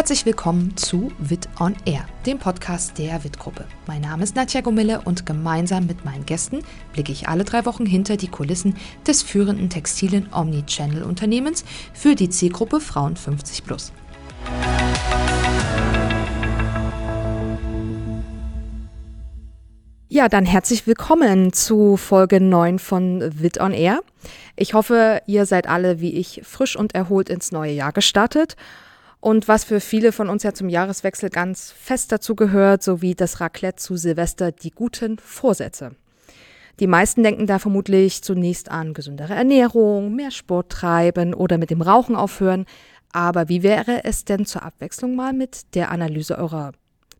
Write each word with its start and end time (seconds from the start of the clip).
Herzlich 0.00 0.24
willkommen 0.24 0.78
zu 0.78 1.12
Wit 1.18 1.46
on 1.60 1.76
Air, 1.84 2.06
dem 2.24 2.38
Podcast 2.38 2.96
der 2.96 3.22
Wit-Gruppe. 3.22 3.66
Mein 3.86 4.00
Name 4.00 4.22
ist 4.22 4.34
Nadja 4.34 4.62
Gomille 4.62 5.02
und 5.02 5.26
gemeinsam 5.26 5.86
mit 5.86 6.06
meinen 6.06 6.24
Gästen 6.24 6.60
blicke 6.94 7.12
ich 7.12 7.28
alle 7.28 7.44
drei 7.44 7.66
Wochen 7.66 7.84
hinter 7.84 8.16
die 8.16 8.28
Kulissen 8.28 8.76
des 9.06 9.22
führenden 9.22 9.68
textilen 9.68 10.26
Omnichannel-Unternehmens 10.32 11.66
für 11.92 12.14
die 12.14 12.30
Zielgruppe 12.30 12.80
Frauen 12.80 13.14
50 13.14 13.62
plus. 13.62 13.92
Ja, 20.08 20.30
dann 20.30 20.46
herzlich 20.46 20.86
willkommen 20.86 21.52
zu 21.52 21.98
Folge 21.98 22.40
9 22.40 22.78
von 22.78 23.20
Wit 23.38 23.60
on 23.60 23.74
Air. 23.74 24.00
Ich 24.56 24.72
hoffe, 24.72 25.20
ihr 25.26 25.44
seid 25.44 25.68
alle 25.68 26.00
wie 26.00 26.14
ich 26.14 26.40
frisch 26.42 26.74
und 26.74 26.94
erholt 26.94 27.28
ins 27.28 27.52
neue 27.52 27.72
Jahr 27.72 27.92
gestartet 27.92 28.56
und 29.20 29.48
was 29.48 29.64
für 29.64 29.80
viele 29.80 30.12
von 30.12 30.28
uns 30.28 30.42
ja 30.42 30.54
zum 30.54 30.68
Jahreswechsel 30.68 31.30
ganz 31.30 31.72
fest 31.72 32.10
dazu 32.10 32.34
gehört, 32.34 32.82
sowie 32.82 33.14
das 33.14 33.40
Raclette 33.40 33.76
zu 33.76 33.96
Silvester, 33.96 34.50
die 34.52 34.70
guten 34.70 35.18
Vorsätze. 35.18 35.92
Die 36.80 36.86
meisten 36.86 37.22
denken 37.22 37.46
da 37.46 37.58
vermutlich 37.58 38.22
zunächst 38.22 38.70
an 38.70 38.94
gesündere 38.94 39.34
Ernährung, 39.34 40.14
mehr 40.14 40.30
Sport 40.30 40.72
treiben 40.72 41.34
oder 41.34 41.58
mit 41.58 41.70
dem 41.70 41.82
Rauchen 41.82 42.16
aufhören. 42.16 42.64
Aber 43.12 43.50
wie 43.50 43.62
wäre 43.62 44.04
es 44.04 44.24
denn 44.24 44.46
zur 44.46 44.62
Abwechslung 44.62 45.14
mal 45.14 45.34
mit 45.34 45.74
der 45.74 45.90
Analyse 45.90 46.38
eurer 46.38 46.72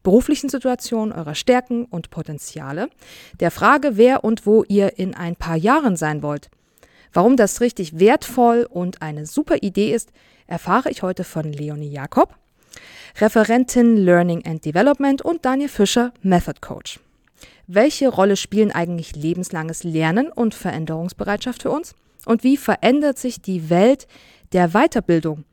beruflichen 0.02 0.48
Situation, 0.48 1.12
eurer 1.12 1.34
Stärken 1.34 1.84
und 1.84 2.08
Potenziale, 2.08 2.88
der 3.38 3.50
Frage, 3.50 3.98
wer 3.98 4.24
und 4.24 4.46
wo 4.46 4.64
ihr 4.66 4.98
in 4.98 5.14
ein 5.14 5.36
paar 5.36 5.56
Jahren 5.56 5.96
sein 5.96 6.22
wollt? 6.22 6.48
Warum 7.12 7.36
das 7.36 7.60
richtig 7.60 7.98
wertvoll 7.98 8.66
und 8.68 9.02
eine 9.02 9.26
super 9.26 9.56
Idee 9.62 9.92
ist, 9.92 10.10
erfahre 10.46 10.90
ich 10.90 11.02
heute 11.02 11.24
von 11.24 11.52
Leonie 11.52 11.90
Jakob, 11.90 12.34
Referentin 13.20 13.96
Learning 13.96 14.44
and 14.46 14.64
Development 14.64 15.22
und 15.22 15.44
Daniel 15.44 15.68
Fischer, 15.68 16.12
Method 16.22 16.60
Coach. 16.60 17.00
Welche 17.66 18.08
Rolle 18.08 18.36
spielen 18.36 18.72
eigentlich 18.72 19.14
lebenslanges 19.16 19.84
Lernen 19.84 20.30
und 20.30 20.54
Veränderungsbereitschaft 20.54 21.62
für 21.62 21.70
uns? 21.70 21.94
Und 22.26 22.44
wie 22.44 22.56
verändert 22.56 23.18
sich 23.18 23.40
die 23.40 23.70
Welt 23.70 24.06
der 24.52 24.70
Weiterbildung? 24.70 25.44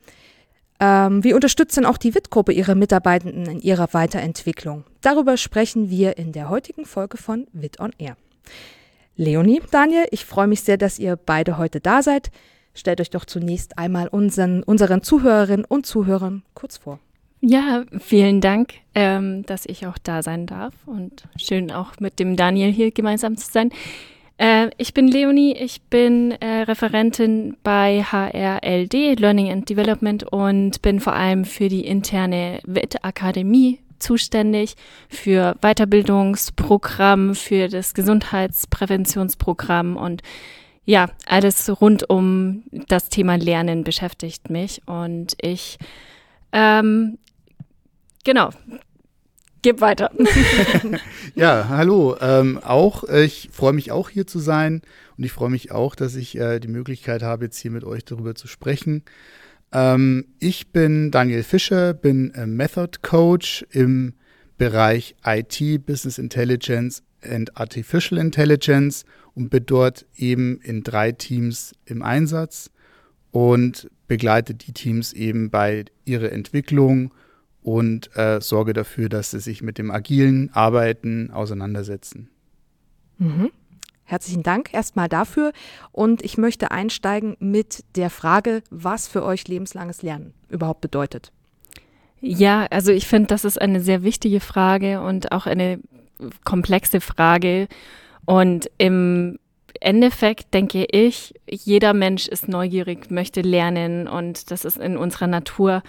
Ähm, 0.80 1.24
wie 1.24 1.32
unterstützt 1.32 1.76
denn 1.76 1.86
auch 1.86 1.98
die 1.98 2.14
WIT-Gruppe 2.14 2.52
ihre 2.52 2.74
Mitarbeitenden 2.74 3.46
in 3.46 3.60
ihrer 3.60 3.92
Weiterentwicklung? 3.92 4.84
Darüber 5.00 5.36
sprechen 5.36 5.90
wir 5.90 6.18
in 6.18 6.32
der 6.32 6.48
heutigen 6.48 6.84
Folge 6.84 7.16
von 7.16 7.46
WIT 7.52 7.80
on 7.80 7.92
Air. 7.98 8.16
Leonie, 9.18 9.60
Daniel, 9.72 10.06
ich 10.12 10.24
freue 10.24 10.46
mich 10.46 10.60
sehr, 10.62 10.76
dass 10.76 11.00
ihr 11.00 11.16
beide 11.16 11.58
heute 11.58 11.80
da 11.80 12.02
seid. 12.02 12.30
Stellt 12.72 13.00
euch 13.00 13.10
doch 13.10 13.24
zunächst 13.24 13.76
einmal 13.76 14.06
unseren, 14.06 14.62
unseren 14.62 15.02
Zuhörerinnen 15.02 15.64
und 15.64 15.86
Zuhörern 15.86 16.44
kurz 16.54 16.76
vor. 16.76 17.00
Ja, 17.40 17.84
vielen 17.98 18.40
Dank, 18.40 18.74
ähm, 18.94 19.44
dass 19.44 19.66
ich 19.66 19.88
auch 19.88 19.98
da 19.98 20.22
sein 20.22 20.46
darf 20.46 20.72
und 20.86 21.24
schön 21.36 21.72
auch 21.72 21.98
mit 21.98 22.20
dem 22.20 22.36
Daniel 22.36 22.70
hier 22.70 22.92
gemeinsam 22.92 23.36
zu 23.36 23.50
sein. 23.50 23.70
Äh, 24.36 24.70
ich 24.76 24.94
bin 24.94 25.08
Leonie, 25.08 25.56
ich 25.56 25.82
bin 25.82 26.30
äh, 26.40 26.62
Referentin 26.62 27.56
bei 27.64 28.04
HRLD, 28.04 29.18
Learning 29.18 29.50
and 29.50 29.68
Development 29.68 30.22
und 30.32 30.80
bin 30.80 31.00
vor 31.00 31.14
allem 31.14 31.44
für 31.44 31.68
die 31.68 31.84
interne 31.84 32.60
WIT-Akademie 32.64 33.80
zuständig, 33.98 34.76
für 35.08 35.56
Weiterbildungsprogramm, 35.60 37.34
für 37.34 37.66
das 37.68 37.94
Gesundheitspräventionsprogramm 37.94 39.96
und 39.96 40.22
ja, 40.84 41.10
alles 41.26 41.80
rund 41.82 42.08
um 42.08 42.62
das 42.70 43.08
Thema 43.10 43.36
Lernen 43.36 43.84
beschäftigt 43.84 44.48
mich 44.48 44.80
und 44.86 45.36
ich, 45.38 45.76
ähm, 46.50 47.18
genau, 48.24 48.48
gib 49.60 49.82
weiter. 49.82 50.10
ja, 51.34 51.68
hallo. 51.68 52.16
Ähm, 52.22 52.58
auch 52.64 53.04
ich 53.04 53.50
freue 53.52 53.74
mich 53.74 53.92
auch 53.92 54.08
hier 54.08 54.26
zu 54.26 54.38
sein 54.38 54.80
und 55.18 55.24
ich 55.24 55.32
freue 55.32 55.50
mich 55.50 55.72
auch, 55.72 55.94
dass 55.94 56.14
ich 56.14 56.38
äh, 56.38 56.58
die 56.58 56.68
Möglichkeit 56.68 57.22
habe, 57.22 57.44
jetzt 57.44 57.58
hier 57.58 57.70
mit 57.70 57.84
euch 57.84 58.06
darüber 58.06 58.34
zu 58.34 58.48
sprechen. 58.48 59.02
Ähm, 59.72 60.26
ich 60.38 60.72
bin 60.72 61.10
Daniel 61.10 61.42
Fischer, 61.42 61.94
bin 61.94 62.32
äh, 62.34 62.46
Method 62.46 62.98
Coach 63.02 63.66
im 63.70 64.14
Bereich 64.56 65.14
IT, 65.24 65.86
Business 65.86 66.18
Intelligence 66.18 67.02
and 67.22 67.56
Artificial 67.56 68.20
Intelligence 68.20 69.04
und 69.34 69.50
bin 69.50 69.66
dort 69.66 70.06
eben 70.16 70.60
in 70.62 70.82
drei 70.82 71.12
Teams 71.12 71.72
im 71.84 72.02
Einsatz 72.02 72.70
und 73.30 73.90
begleite 74.08 74.54
die 74.54 74.72
Teams 74.72 75.12
eben 75.12 75.50
bei 75.50 75.84
ihrer 76.04 76.32
Entwicklung 76.32 77.12
und 77.62 78.16
äh, 78.16 78.40
sorge 78.40 78.72
dafür, 78.72 79.08
dass 79.08 79.32
sie 79.32 79.40
sich 79.40 79.62
mit 79.62 79.78
dem 79.78 79.90
agilen 79.90 80.50
Arbeiten 80.54 81.30
auseinandersetzen. 81.30 82.30
Mhm. 83.18 83.50
Herzlichen 84.08 84.42
Dank 84.42 84.72
erstmal 84.72 85.06
dafür. 85.06 85.52
Und 85.92 86.24
ich 86.24 86.38
möchte 86.38 86.70
einsteigen 86.70 87.36
mit 87.40 87.84
der 87.94 88.08
Frage, 88.08 88.62
was 88.70 89.06
für 89.06 89.22
euch 89.22 89.46
lebenslanges 89.48 90.00
Lernen 90.00 90.32
überhaupt 90.48 90.80
bedeutet. 90.80 91.30
Ja, 92.22 92.66
also 92.70 92.90
ich 92.90 93.06
finde, 93.06 93.26
das 93.26 93.44
ist 93.44 93.60
eine 93.60 93.82
sehr 93.82 94.02
wichtige 94.02 94.40
Frage 94.40 95.02
und 95.02 95.30
auch 95.30 95.44
eine 95.44 95.78
komplexe 96.42 97.02
Frage. 97.02 97.68
Und 98.24 98.70
im 98.78 99.38
Endeffekt 99.78 100.54
denke 100.54 100.86
ich, 100.90 101.34
jeder 101.46 101.92
Mensch 101.92 102.28
ist 102.28 102.48
neugierig, 102.48 103.10
möchte 103.10 103.42
lernen 103.42 104.08
und 104.08 104.50
das 104.50 104.64
ist 104.64 104.78
in 104.78 104.96
unserer 104.96 105.26
Natur. 105.26 105.82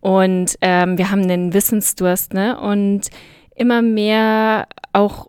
Und 0.00 0.56
ähm, 0.60 0.98
wir 0.98 1.10
haben 1.10 1.22
einen 1.22 1.54
Wissensdurst, 1.54 2.34
ne? 2.34 2.60
Und 2.60 3.08
immer 3.56 3.80
mehr 3.80 4.68
auch 4.92 5.28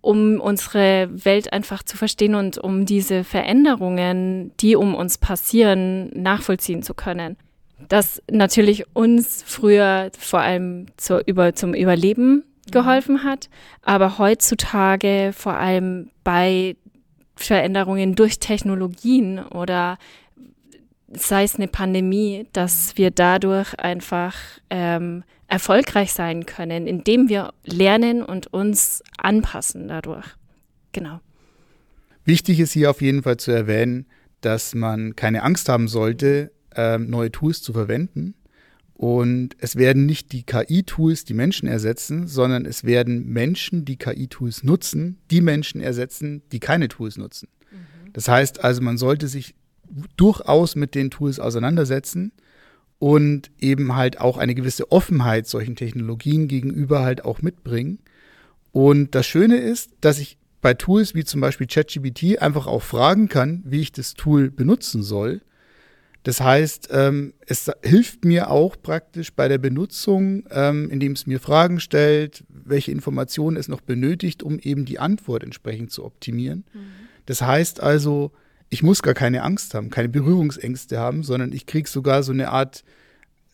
um 0.00 0.40
unsere 0.40 1.08
Welt 1.12 1.52
einfach 1.52 1.82
zu 1.82 1.96
verstehen 1.96 2.34
und 2.34 2.58
um 2.58 2.86
diese 2.86 3.24
Veränderungen, 3.24 4.52
die 4.60 4.76
um 4.76 4.94
uns 4.94 5.18
passieren, 5.18 6.10
nachvollziehen 6.14 6.82
zu 6.82 6.94
können. 6.94 7.36
Das 7.88 8.22
natürlich 8.30 8.84
uns 8.94 9.42
früher 9.46 10.10
vor 10.18 10.40
allem 10.40 10.86
zur, 10.96 11.22
über, 11.26 11.54
zum 11.54 11.74
Überleben 11.74 12.44
geholfen 12.70 13.24
hat, 13.24 13.48
aber 13.82 14.18
heutzutage 14.18 15.32
vor 15.34 15.54
allem 15.54 16.10
bei 16.24 16.76
Veränderungen 17.36 18.14
durch 18.14 18.40
Technologien 18.40 19.38
oder 19.38 19.96
sei 21.10 21.44
es 21.44 21.56
eine 21.56 21.68
Pandemie, 21.68 22.46
dass 22.52 22.96
wir 22.96 23.10
dadurch 23.10 23.78
einfach 23.78 24.34
ähm, 24.70 25.24
erfolgreich 25.48 26.12
sein 26.12 26.46
können, 26.46 26.86
indem 26.86 27.28
wir 27.28 27.52
lernen 27.64 28.22
und 28.22 28.46
uns 28.48 29.02
anpassen 29.16 29.88
dadurch. 29.88 30.26
Genau. 30.92 31.20
Wichtig 32.24 32.60
ist 32.60 32.72
hier 32.72 32.90
auf 32.90 33.00
jeden 33.00 33.22
Fall 33.22 33.38
zu 33.38 33.50
erwähnen, 33.50 34.06
dass 34.40 34.74
man 34.74 35.16
keine 35.16 35.42
Angst 35.42 35.68
haben 35.68 35.88
sollte, 35.88 36.52
ähm, 36.76 37.10
neue 37.10 37.32
Tools 37.32 37.62
zu 37.62 37.72
verwenden, 37.72 38.34
und 38.98 39.50
es 39.60 39.76
werden 39.76 40.06
nicht 40.06 40.32
die 40.32 40.42
KI-Tools 40.42 41.24
die 41.24 41.32
Menschen 41.32 41.68
ersetzen, 41.68 42.26
sondern 42.26 42.66
es 42.66 42.82
werden 42.82 43.28
Menschen, 43.28 43.84
die 43.84 43.96
KI-Tools 43.96 44.64
nutzen, 44.64 45.18
die 45.30 45.40
Menschen 45.40 45.80
ersetzen, 45.80 46.42
die 46.50 46.58
keine 46.58 46.88
Tools 46.88 47.16
nutzen. 47.16 47.48
Mhm. 47.70 48.12
Das 48.12 48.28
heißt 48.28 48.64
also, 48.64 48.82
man 48.82 48.98
sollte 48.98 49.28
sich 49.28 49.54
durchaus 50.16 50.74
mit 50.74 50.96
den 50.96 51.12
Tools 51.12 51.38
auseinandersetzen 51.38 52.32
und 52.98 53.50
eben 53.60 53.94
halt 53.94 54.20
auch 54.20 54.38
eine 54.38 54.54
gewisse 54.54 54.90
Offenheit 54.90 55.46
solchen 55.46 55.76
Technologien 55.76 56.48
gegenüber 56.48 57.02
halt 57.02 57.24
auch 57.24 57.42
mitbringen. 57.42 57.98
Und 58.72 59.14
das 59.14 59.26
Schöne 59.26 59.56
ist, 59.56 59.90
dass 60.00 60.18
ich 60.18 60.38
bei 60.60 60.74
Tools 60.74 61.14
wie 61.14 61.24
zum 61.24 61.40
Beispiel 61.40 61.66
ChatGPT 61.66 62.40
einfach 62.42 62.66
auch 62.66 62.82
fragen 62.82 63.28
kann, 63.28 63.62
wie 63.64 63.80
ich 63.80 63.92
das 63.92 64.14
Tool 64.14 64.50
benutzen 64.50 65.02
soll 65.02 65.40
das 66.28 66.42
heißt, 66.42 66.90
ähm, 66.92 67.32
es 67.46 67.70
hilft 67.82 68.26
mir 68.26 68.50
auch 68.50 68.76
praktisch 68.82 69.32
bei 69.32 69.48
der 69.48 69.56
Benutzung, 69.56 70.44
ähm, 70.50 70.90
indem 70.90 71.12
es 71.12 71.26
mir 71.26 71.40
Fragen 71.40 71.80
stellt, 71.80 72.44
welche 72.50 72.92
Informationen 72.92 73.56
es 73.56 73.68
noch 73.68 73.80
benötigt, 73.80 74.42
um 74.42 74.58
eben 74.58 74.84
die 74.84 74.98
Antwort 74.98 75.42
entsprechend 75.42 75.90
zu 75.90 76.04
optimieren. 76.04 76.64
Mhm. 76.74 76.80
Das 77.24 77.40
heißt 77.40 77.80
also, 77.80 78.32
ich 78.70 78.82
muss 78.82 79.02
gar 79.02 79.14
keine 79.14 79.42
Angst 79.42 79.74
haben, 79.74 79.90
keine 79.90 80.08
Berührungsängste 80.08 80.98
haben, 80.98 81.22
sondern 81.22 81.52
ich 81.52 81.66
kriege 81.66 81.88
sogar 81.88 82.22
so 82.22 82.32
eine 82.32 82.50
Art 82.50 82.84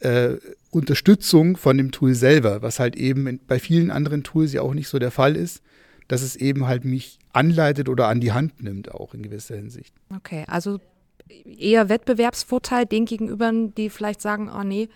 äh, 0.00 0.37
Unterstützung 0.70 1.56
von 1.56 1.76
dem 1.76 1.93
Tool 1.93 2.14
selber, 2.14 2.62
was 2.62 2.81
halt 2.81 2.96
eben 2.96 3.40
bei 3.46 3.58
vielen 3.58 3.90
anderen 3.90 4.25
Tools 4.25 4.52
ja 4.52 4.62
auch 4.62 4.75
nicht 4.75 4.88
so 4.88 4.99
der 4.99 5.11
Fall 5.11 5.37
ist, 5.37 5.62
dass 6.08 6.22
es 6.22 6.37
eben 6.37 6.66
halt 6.66 6.84
mich 6.84 7.19
anleitet 7.32 7.88
oder 7.88 8.08
an 8.08 8.20
die 8.20 8.32
Hand 8.32 8.62
nimmt, 8.62 8.93
auch 8.93 9.14
in 9.14 9.22
gewisser 9.22 9.56
Hinsicht. 9.56 9.94
Okay, 10.14 10.44
also 10.49 10.81
eher 11.28 11.88
Wettbewerbsvorteil 11.88 12.87
den 12.87 13.06
gegenüber, 13.06 13.50
die 13.52 13.88
vielleicht 13.88 14.20
sagen, 14.20 14.50
oh 14.55 14.62
nee, 14.62 14.88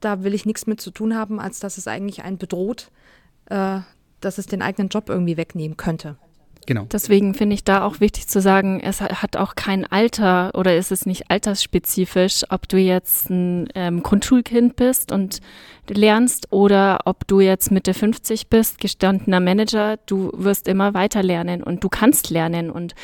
da 0.00 0.24
will 0.24 0.34
ich 0.34 0.44
nichts 0.44 0.66
mit 0.66 0.80
zu 0.80 0.90
tun 0.90 1.16
haben, 1.16 1.40
als 1.40 1.60
dass 1.60 1.78
es 1.78 1.86
eigentlich 1.86 2.22
einen 2.24 2.38
bedroht, 2.38 2.90
äh, 3.46 3.80
dass 4.20 4.38
es 4.38 4.46
den 4.46 4.62
eigenen 4.62 4.88
Job 4.88 5.08
irgendwie 5.08 5.36
wegnehmen 5.36 5.76
könnte. 5.76 6.16
Genau. 6.66 6.86
Deswegen 6.92 7.34
finde 7.34 7.54
ich 7.54 7.64
da 7.64 7.84
auch 7.84 8.00
wichtig 8.00 8.28
zu 8.28 8.40
sagen, 8.40 8.80
es 8.80 9.00
hat 9.00 9.36
auch 9.36 9.54
kein 9.54 9.84
Alter 9.84 10.52
oder 10.54 10.76
ist 10.76 10.92
es 10.92 11.06
nicht 11.06 11.30
altersspezifisch, 11.30 12.44
ob 12.50 12.68
du 12.68 12.78
jetzt 12.78 13.30
ein 13.30 13.68
ähm, 13.74 14.02
Grundschulkind 14.02 14.76
bist 14.76 15.10
und 15.10 15.40
lernst 15.88 16.52
oder 16.52 17.00
ob 17.04 17.26
du 17.26 17.40
jetzt 17.40 17.70
Mitte 17.72 17.94
50 17.94 18.48
bist, 18.48 18.80
gestandener 18.80 19.40
Manager, 19.40 19.96
du 20.06 20.30
wirst 20.34 20.68
immer 20.68 20.94
weiter 20.94 21.22
lernen 21.22 21.62
und 21.62 21.82
du 21.82 21.88
kannst 21.88 22.30
lernen 22.30 22.70
und 22.70 22.94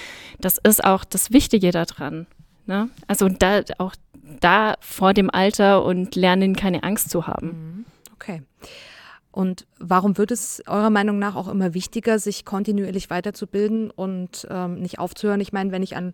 das 0.41 0.59
ist 0.59 0.85
auch 0.85 1.05
das 1.05 1.33
Wichtige 1.33 1.73
daran. 1.73 2.27
Ne? 2.67 2.91
Also 3.07 3.29
da 3.29 3.63
auch 3.79 3.95
da 4.41 4.75
vor 4.81 5.15
dem 5.15 5.31
Alter 5.31 5.85
und 5.85 6.15
lernen 6.15 6.55
keine 6.55 6.83
Angst 6.83 7.11
zu 7.11 7.27
haben. 7.27 7.47
Mhm. 7.47 7.85
Okay. 8.15 8.43
Und 9.39 9.69
warum 9.79 10.19
wird 10.19 10.33
es 10.33 10.65
eurer 10.67 10.91
Meinung 10.91 11.21
nach 11.21 11.37
auch 11.37 11.47
immer 11.47 11.73
wichtiger, 11.73 12.19
sich 12.19 12.45
kontinuierlich 12.45 13.09
weiterzubilden 13.09 13.89
und 13.89 14.49
ähm, 14.51 14.81
nicht 14.81 14.99
aufzuhören? 14.99 15.41
Ich 15.41 15.53
meine, 15.53 15.71
wenn 15.71 15.85
ich 15.85 15.95
an 15.95 16.13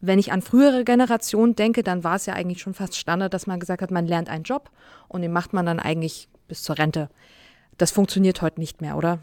wenn 0.00 0.18
ich 0.18 0.32
an 0.32 0.40
frühere 0.40 0.82
Generationen 0.82 1.56
denke, 1.56 1.82
dann 1.82 2.04
war 2.04 2.16
es 2.16 2.24
ja 2.24 2.32
eigentlich 2.32 2.62
schon 2.62 2.72
fast 2.72 2.96
Standard, 2.96 3.34
dass 3.34 3.46
man 3.46 3.60
gesagt 3.60 3.82
hat, 3.82 3.90
man 3.90 4.06
lernt 4.06 4.30
einen 4.30 4.44
Job 4.44 4.70
und 5.08 5.20
den 5.20 5.30
macht 5.30 5.52
man 5.52 5.66
dann 5.66 5.78
eigentlich 5.78 6.30
bis 6.48 6.62
zur 6.62 6.78
Rente. 6.78 7.10
Das 7.76 7.90
funktioniert 7.90 8.40
heute 8.40 8.60
nicht 8.60 8.80
mehr, 8.80 8.96
oder? 8.96 9.18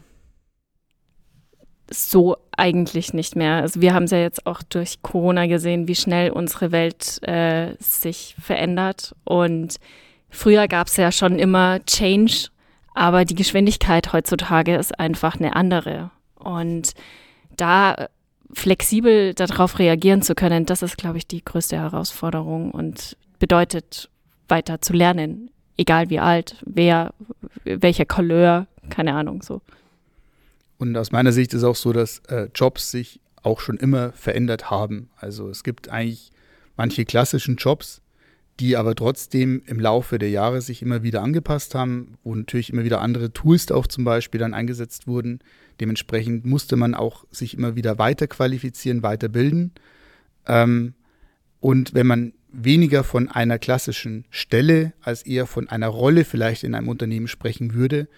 So 1.90 2.36
eigentlich 2.56 3.12
nicht 3.12 3.34
mehr. 3.34 3.54
Also 3.56 3.80
wir 3.80 3.92
haben 3.92 4.04
es 4.04 4.12
ja 4.12 4.18
jetzt 4.18 4.46
auch 4.46 4.62
durch 4.62 5.02
Corona 5.02 5.46
gesehen, 5.46 5.88
wie 5.88 5.96
schnell 5.96 6.30
unsere 6.30 6.70
Welt 6.70 7.18
äh, 7.26 7.74
sich 7.80 8.36
verändert. 8.40 9.16
Und 9.24 9.78
früher 10.30 10.68
gab 10.68 10.86
es 10.86 10.96
ja 10.96 11.10
schon 11.10 11.40
immer 11.40 11.84
Change 11.86 12.51
aber 12.94 13.24
die 13.24 13.34
Geschwindigkeit 13.34 14.12
heutzutage 14.12 14.76
ist 14.76 14.98
einfach 14.98 15.36
eine 15.36 15.56
andere. 15.56 16.10
Und 16.34 16.92
da 17.56 18.08
flexibel 18.52 19.34
darauf 19.34 19.78
reagieren 19.78 20.22
zu 20.22 20.34
können, 20.34 20.66
das 20.66 20.82
ist, 20.82 20.96
glaube 20.96 21.18
ich, 21.18 21.26
die 21.26 21.44
größte 21.44 21.76
Herausforderung 21.76 22.70
und 22.70 23.16
bedeutet 23.38 24.10
weiter 24.48 24.80
zu 24.80 24.92
lernen, 24.92 25.50
egal 25.76 26.10
wie 26.10 26.18
alt, 26.18 26.56
wer, 26.66 27.14
welcher 27.64 28.04
Couleur, 28.04 28.66
keine 28.90 29.14
Ahnung, 29.14 29.42
so. 29.42 29.62
Und 30.78 30.96
aus 30.96 31.12
meiner 31.12 31.32
Sicht 31.32 31.54
ist 31.54 31.64
auch 31.64 31.76
so, 31.76 31.92
dass 31.92 32.18
äh, 32.28 32.48
Jobs 32.54 32.90
sich 32.90 33.20
auch 33.42 33.60
schon 33.60 33.76
immer 33.76 34.12
verändert 34.12 34.70
haben. 34.70 35.10
Also 35.16 35.48
es 35.48 35.64
gibt 35.64 35.88
eigentlich 35.88 36.32
manche 36.76 37.04
klassischen 37.04 37.56
Jobs, 37.56 38.01
die 38.60 38.76
aber 38.76 38.94
trotzdem 38.94 39.62
im 39.66 39.80
Laufe 39.80 40.18
der 40.18 40.30
Jahre 40.30 40.60
sich 40.60 40.82
immer 40.82 41.02
wieder 41.02 41.22
angepasst 41.22 41.74
haben, 41.74 42.18
wo 42.22 42.34
natürlich 42.34 42.72
immer 42.72 42.84
wieder 42.84 43.00
andere 43.00 43.32
Tools 43.32 43.70
auch 43.72 43.86
zum 43.86 44.04
Beispiel 44.04 44.38
dann 44.38 44.54
eingesetzt 44.54 45.06
wurden. 45.06 45.40
Dementsprechend 45.80 46.44
musste 46.44 46.76
man 46.76 46.94
auch 46.94 47.24
sich 47.30 47.54
immer 47.56 47.76
wieder 47.76 47.98
weiter 47.98 48.26
qualifizieren, 48.26 49.02
weiterbilden. 49.02 49.72
Ähm, 50.46 50.94
und 51.60 51.94
wenn 51.94 52.06
man 52.06 52.34
weniger 52.52 53.02
von 53.02 53.28
einer 53.28 53.58
klassischen 53.58 54.26
Stelle 54.28 54.92
als 55.00 55.22
eher 55.22 55.46
von 55.46 55.68
einer 55.68 55.88
Rolle 55.88 56.24
vielleicht 56.24 56.64
in 56.64 56.74
einem 56.74 56.88
Unternehmen 56.88 57.28
sprechen 57.28 57.72
würde, 57.72 58.08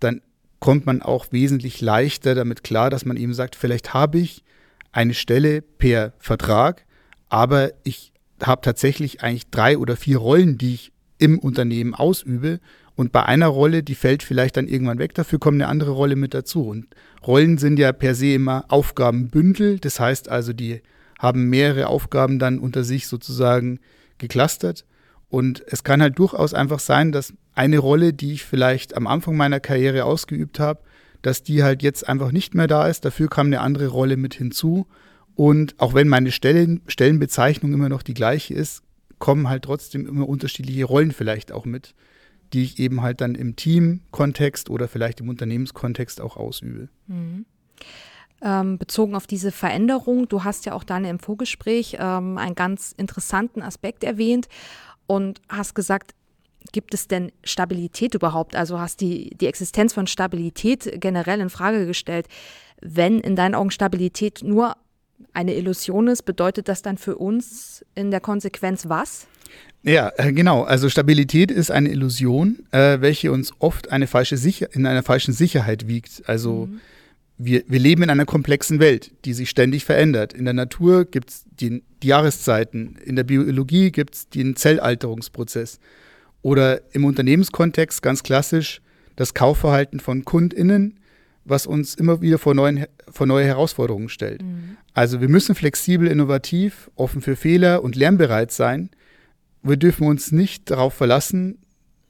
dann 0.00 0.20
kommt 0.58 0.86
man 0.86 1.02
auch 1.02 1.26
wesentlich 1.30 1.80
leichter 1.80 2.34
damit 2.34 2.64
klar, 2.64 2.90
dass 2.90 3.04
man 3.04 3.16
eben 3.16 3.34
sagt, 3.34 3.54
vielleicht 3.54 3.94
habe 3.94 4.18
ich 4.18 4.42
eine 4.90 5.14
Stelle 5.14 5.62
per 5.62 6.14
Vertrag, 6.18 6.84
aber 7.28 7.72
ich 7.84 8.13
habe 8.42 8.62
tatsächlich 8.62 9.22
eigentlich 9.22 9.50
drei 9.50 9.78
oder 9.78 9.96
vier 9.96 10.18
Rollen, 10.18 10.58
die 10.58 10.74
ich 10.74 10.92
im 11.18 11.38
Unternehmen 11.38 11.94
ausübe. 11.94 12.60
Und 12.96 13.12
bei 13.12 13.24
einer 13.24 13.48
Rolle, 13.48 13.82
die 13.82 13.94
fällt 13.94 14.22
vielleicht 14.22 14.56
dann 14.56 14.68
irgendwann 14.68 14.98
weg, 14.98 15.14
dafür 15.14 15.38
kommt 15.38 15.56
eine 15.56 15.68
andere 15.68 15.90
Rolle 15.90 16.16
mit 16.16 16.34
dazu. 16.34 16.68
Und 16.68 16.86
Rollen 17.26 17.58
sind 17.58 17.78
ja 17.78 17.92
per 17.92 18.14
se 18.14 18.34
immer 18.34 18.64
Aufgabenbündel. 18.68 19.78
Das 19.80 19.98
heißt 19.98 20.28
also, 20.28 20.52
die 20.52 20.82
haben 21.18 21.48
mehrere 21.48 21.88
Aufgaben 21.88 22.38
dann 22.38 22.58
unter 22.58 22.84
sich 22.84 23.08
sozusagen 23.08 23.80
geclustert. 24.18 24.84
Und 25.28 25.64
es 25.66 25.82
kann 25.82 26.02
halt 26.02 26.18
durchaus 26.18 26.54
einfach 26.54 26.78
sein, 26.78 27.10
dass 27.10 27.34
eine 27.54 27.78
Rolle, 27.78 28.12
die 28.12 28.32
ich 28.32 28.44
vielleicht 28.44 28.96
am 28.96 29.06
Anfang 29.06 29.36
meiner 29.36 29.60
Karriere 29.60 30.04
ausgeübt 30.04 30.60
habe, 30.60 30.80
dass 31.22 31.42
die 31.42 31.62
halt 31.62 31.82
jetzt 31.82 32.08
einfach 32.08 32.30
nicht 32.30 32.54
mehr 32.54 32.66
da 32.66 32.86
ist. 32.86 33.04
Dafür 33.04 33.28
kam 33.28 33.46
eine 33.46 33.60
andere 33.60 33.88
Rolle 33.88 34.16
mit 34.16 34.34
hinzu. 34.34 34.86
Und 35.34 35.74
auch 35.80 35.94
wenn 35.94 36.08
meine 36.08 36.30
Stellen, 36.30 36.82
Stellenbezeichnung 36.86 37.72
immer 37.72 37.88
noch 37.88 38.02
die 38.02 38.14
gleiche 38.14 38.54
ist, 38.54 38.82
kommen 39.18 39.48
halt 39.48 39.64
trotzdem 39.64 40.06
immer 40.06 40.28
unterschiedliche 40.28 40.84
Rollen 40.84 41.12
vielleicht 41.12 41.52
auch 41.52 41.64
mit, 41.64 41.94
die 42.52 42.62
ich 42.62 42.78
eben 42.78 43.02
halt 43.02 43.20
dann 43.20 43.34
im 43.34 43.56
Teamkontext 43.56 44.70
oder 44.70 44.88
vielleicht 44.88 45.20
im 45.20 45.28
Unternehmenskontext 45.28 46.20
auch 46.20 46.36
ausübe. 46.36 46.88
Mhm. 47.06 47.46
Ähm, 48.42 48.78
bezogen 48.78 49.14
auf 49.14 49.26
diese 49.26 49.52
Veränderung, 49.52 50.28
du 50.28 50.44
hast 50.44 50.66
ja 50.66 50.74
auch 50.74 50.84
dann 50.84 51.04
im 51.04 51.18
Vorgespräch 51.18 51.96
ähm, 51.98 52.36
einen 52.36 52.54
ganz 52.54 52.92
interessanten 52.96 53.62
Aspekt 53.62 54.04
erwähnt 54.04 54.48
und 55.06 55.40
hast 55.48 55.74
gesagt, 55.74 56.14
gibt 56.72 56.94
es 56.94 57.08
denn 57.08 57.32
Stabilität 57.42 58.14
überhaupt? 58.14 58.56
Also 58.56 58.78
hast 58.78 59.00
die, 59.00 59.30
die 59.30 59.46
Existenz 59.46 59.92
von 59.92 60.06
Stabilität 60.06 61.00
generell 61.00 61.40
in 61.40 61.50
Frage 61.50 61.86
gestellt. 61.86 62.26
Wenn 62.80 63.20
in 63.20 63.36
deinen 63.36 63.54
Augen 63.54 63.70
Stabilität 63.70 64.42
nur 64.42 64.74
eine 65.32 65.54
Illusion 65.54 66.08
ist, 66.08 66.22
bedeutet 66.22 66.68
das 66.68 66.82
dann 66.82 66.96
für 66.96 67.16
uns 67.16 67.84
in 67.94 68.10
der 68.10 68.20
Konsequenz 68.20 68.88
was? 68.88 69.26
Ja, 69.82 70.12
äh, 70.16 70.32
genau. 70.32 70.62
Also 70.62 70.88
Stabilität 70.88 71.50
ist 71.50 71.70
eine 71.70 71.90
Illusion, 71.90 72.66
äh, 72.70 73.00
welche 73.00 73.30
uns 73.32 73.52
oft 73.58 73.92
eine 73.92 74.06
falsche 74.06 74.36
Sicher 74.36 74.68
in 74.72 74.86
einer 74.86 75.02
falschen 75.02 75.34
Sicherheit 75.34 75.86
wiegt. 75.86 76.22
Also 76.26 76.66
mhm. 76.66 76.80
wir, 77.36 77.64
wir 77.68 77.78
leben 77.78 78.02
in 78.02 78.10
einer 78.10 78.24
komplexen 78.24 78.80
Welt, 78.80 79.12
die 79.24 79.34
sich 79.34 79.50
ständig 79.50 79.84
verändert. 79.84 80.32
In 80.32 80.46
der 80.46 80.54
Natur 80.54 81.04
gibt 81.04 81.30
es 81.30 81.44
die, 81.60 81.82
die, 82.02 82.06
Jahreszeiten, 82.06 82.96
in 83.04 83.16
der 83.16 83.24
Biologie 83.24 83.90
gibt 83.90 84.14
es 84.14 84.28
den 84.28 84.56
Zellalterungsprozess. 84.56 85.78
Oder 86.40 86.80
im 86.94 87.04
Unternehmenskontext 87.04 88.02
ganz 88.02 88.22
klassisch 88.22 88.80
das 89.16 89.34
Kaufverhalten 89.34 90.00
von 90.00 90.24
KundInnen 90.24 90.98
was 91.44 91.66
uns 91.66 91.94
immer 91.94 92.20
wieder 92.20 92.38
vor, 92.38 92.54
neuen, 92.54 92.86
vor 93.10 93.26
neue 93.26 93.44
Herausforderungen 93.46 94.08
stellt. 94.08 94.42
Mhm. 94.42 94.76
Also 94.92 95.20
wir 95.20 95.28
müssen 95.28 95.54
flexibel, 95.54 96.08
innovativ, 96.08 96.90
offen 96.94 97.20
für 97.20 97.36
Fehler 97.36 97.82
und 97.82 97.96
lernbereit 97.96 98.52
sein. 98.52 98.90
Wir 99.62 99.76
dürfen 99.76 100.06
uns 100.06 100.32
nicht 100.32 100.70
darauf 100.70 100.94
verlassen, 100.94 101.58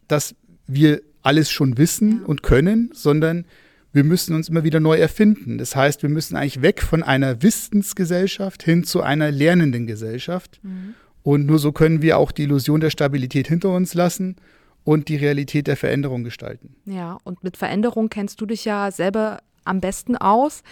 dass 0.08 0.34
wir 0.66 1.02
alles 1.22 1.50
schon 1.50 1.78
wissen 1.78 2.20
ja. 2.20 2.26
und 2.26 2.42
können, 2.42 2.90
sondern 2.92 3.44
wir 3.92 4.04
müssen 4.04 4.34
uns 4.34 4.48
immer 4.48 4.64
wieder 4.64 4.80
neu 4.80 4.96
erfinden. 4.96 5.58
Das 5.58 5.76
heißt, 5.76 6.02
wir 6.02 6.10
müssen 6.10 6.36
eigentlich 6.36 6.62
weg 6.62 6.82
von 6.82 7.02
einer 7.02 7.42
Wissensgesellschaft 7.42 8.62
hin 8.62 8.84
zu 8.84 9.02
einer 9.02 9.30
lernenden 9.30 9.86
Gesellschaft. 9.86 10.60
Mhm. 10.62 10.94
Und 11.22 11.46
nur 11.46 11.58
so 11.58 11.72
können 11.72 12.02
wir 12.02 12.18
auch 12.18 12.32
die 12.32 12.42
Illusion 12.42 12.80
der 12.80 12.90
Stabilität 12.90 13.48
hinter 13.48 13.70
uns 13.70 13.94
lassen 13.94 14.36
und 14.84 15.08
die 15.08 15.16
Realität 15.16 15.66
der 15.66 15.76
Veränderung 15.76 16.24
gestalten. 16.24 16.76
Ja, 16.84 17.18
und 17.24 17.42
mit 17.42 17.56
Veränderung 17.56 18.08
kennst 18.08 18.40
du 18.40 18.46
dich 18.46 18.64
ja 18.64 18.90
selber 18.90 19.38
am 19.64 19.80
besten 19.80 20.16
aus. 20.16 20.62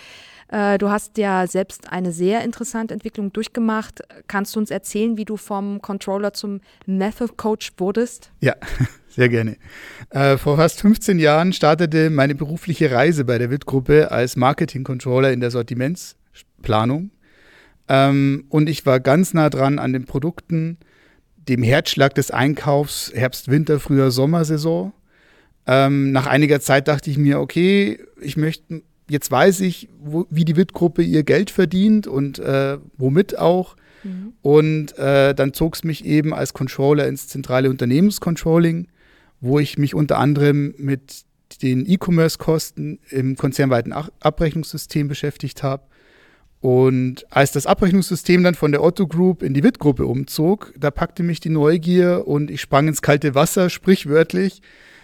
Äh, 0.49 0.76
du 0.76 0.90
hast 0.90 1.16
ja 1.16 1.47
selbst 1.47 1.90
eine 1.90 2.12
sehr 2.12 2.45
interessante 2.45 2.92
Entwicklung 2.92 3.33
durchgemacht. 3.33 4.02
Kannst 4.28 4.54
du 4.54 4.61
uns 4.61 4.71
erzählen, 4.71 5.16
wie 5.16 5.25
du 5.25 5.38
vom 5.38 5.81
Controller 5.81 6.35
zum 6.35 6.61
Method 6.87 7.33
Coach 7.37 7.73
wurdest? 7.78 8.31
Ja, 8.40 8.54
sehr 9.09 9.31
gerne. 9.31 9.57
Äh, 10.11 10.37
vor 10.37 10.57
fast 10.57 10.83
15 10.83 11.19
Jahren 11.19 11.54
startete 11.54 12.11
meine 12.11 12.35
berufliche 12.35 12.90
Reise 12.90 13.25
bei 13.25 13.38
der 13.38 13.50
WIT-Gruppe 13.50 14.11
als 14.11 14.37
Marketing-Controller 14.37 15.33
in 15.33 15.40
der 15.40 15.50
Sortimentsplanung. 15.50 17.11
Ähm, 17.88 18.45
und 18.50 18.69
ich 18.69 18.85
war 18.85 19.00
ganz 19.00 19.33
nah 19.33 19.49
dran 19.49 19.78
an 19.78 19.95
den 19.95 20.04
Produkten, 20.04 20.76
dem 21.49 21.63
Herzschlag 21.63 22.15
des 22.15 22.31
Einkaufs 22.31 23.13
Herbst, 23.15 23.49
Winter, 23.49 23.81
Frühjahr, 23.81 24.11
Sommersaison. 24.11 24.93
Ähm, 25.67 26.13
nach 26.13 26.27
einiger 26.27 26.61
Zeit 26.61 26.89
dachte 26.89 27.11
ich 27.11 27.19
mir, 27.19 27.41
okay, 27.41 28.01
ich 28.21 28.37
möchte, 28.37 28.83
jetzt 29.09 29.31
weiß 29.31 29.61
ich, 29.61 29.89
wo, 30.01 30.27
wie 30.31 30.45
die 30.45 30.57
WIT-Gruppe 30.57 31.03
ihr 31.03 31.23
Geld 31.23 31.51
verdient 31.51 32.07
und 32.07 32.39
äh, 32.39 32.79
womit 32.97 33.39
auch. 33.39 33.77
Mhm. 34.03 34.33
Und 34.43 34.99
äh, 34.99 35.35
dann 35.35 35.53
zog 35.53 35.77
es 35.77 35.85
mich 35.85 36.05
eben 36.05 36.35
als 36.35 36.53
Controller 36.53 37.07
ins 37.07 37.29
zentrale 37.29 37.71
Unternehmenscontrolling, 37.71 38.89
wo 39.41 39.59
ich 39.59 39.79
mich 39.79 39.95
unter 39.95 40.19
anderem 40.19 40.75
mit 40.79 41.23
den 41.63 41.89
E-Commerce-Kosten 41.89 42.99
im 43.11 43.37
konzernweiten 43.37 43.93
Abrechnungssystem 43.93 45.07
beschäftigt 45.07 45.63
habe 45.63 45.85
und 46.62 47.26
als 47.28 47.50
das 47.50 47.66
Abrechnungssystem 47.66 48.45
dann 48.45 48.54
von 48.54 48.71
der 48.71 48.85
Otto 48.85 49.09
Group 49.09 49.42
in 49.42 49.52
die 49.52 49.64
WIT-Gruppe 49.64 50.07
umzog, 50.07 50.73
da 50.78 50.92
packte 50.92 51.25
mich 51.25 51.40
die 51.40 51.49
Neugier 51.49 52.23
und 52.25 52.52
ich 52.52 52.61
sprang 52.61 52.87
ins 52.87 53.02
kalte 53.02 53.35
Wasser, 53.35 53.69
sprichwörtlich, 53.69 54.62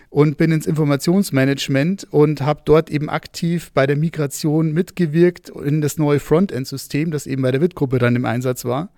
und 0.08 0.36
bin 0.36 0.52
ins 0.52 0.66
Informationsmanagement 0.66 2.06
und 2.12 2.42
habe 2.42 2.62
dort 2.64 2.90
eben 2.90 3.10
aktiv 3.10 3.72
bei 3.74 3.88
der 3.88 3.96
Migration 3.96 4.72
mitgewirkt 4.72 5.50
in 5.50 5.80
das 5.80 5.98
neue 5.98 6.20
Frontend-System, 6.20 7.10
das 7.10 7.26
eben 7.26 7.42
bei 7.42 7.50
der 7.50 7.60
WIT-Gruppe 7.60 7.98
dann 7.98 8.14
im 8.14 8.24
Einsatz 8.24 8.64
war. 8.64 8.90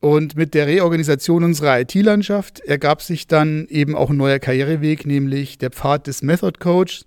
Und 0.00 0.36
mit 0.36 0.52
der 0.52 0.66
Reorganisation 0.66 1.42
unserer 1.42 1.80
IT-Landschaft 1.80 2.60
ergab 2.60 3.00
sich 3.00 3.28
dann 3.28 3.66
eben 3.70 3.96
auch 3.96 4.10
ein 4.10 4.18
neuer 4.18 4.40
Karriereweg, 4.40 5.06
nämlich 5.06 5.56
der 5.56 5.70
Pfad 5.70 6.06
des 6.06 6.20
Method 6.22 6.58
Coach 6.60 7.04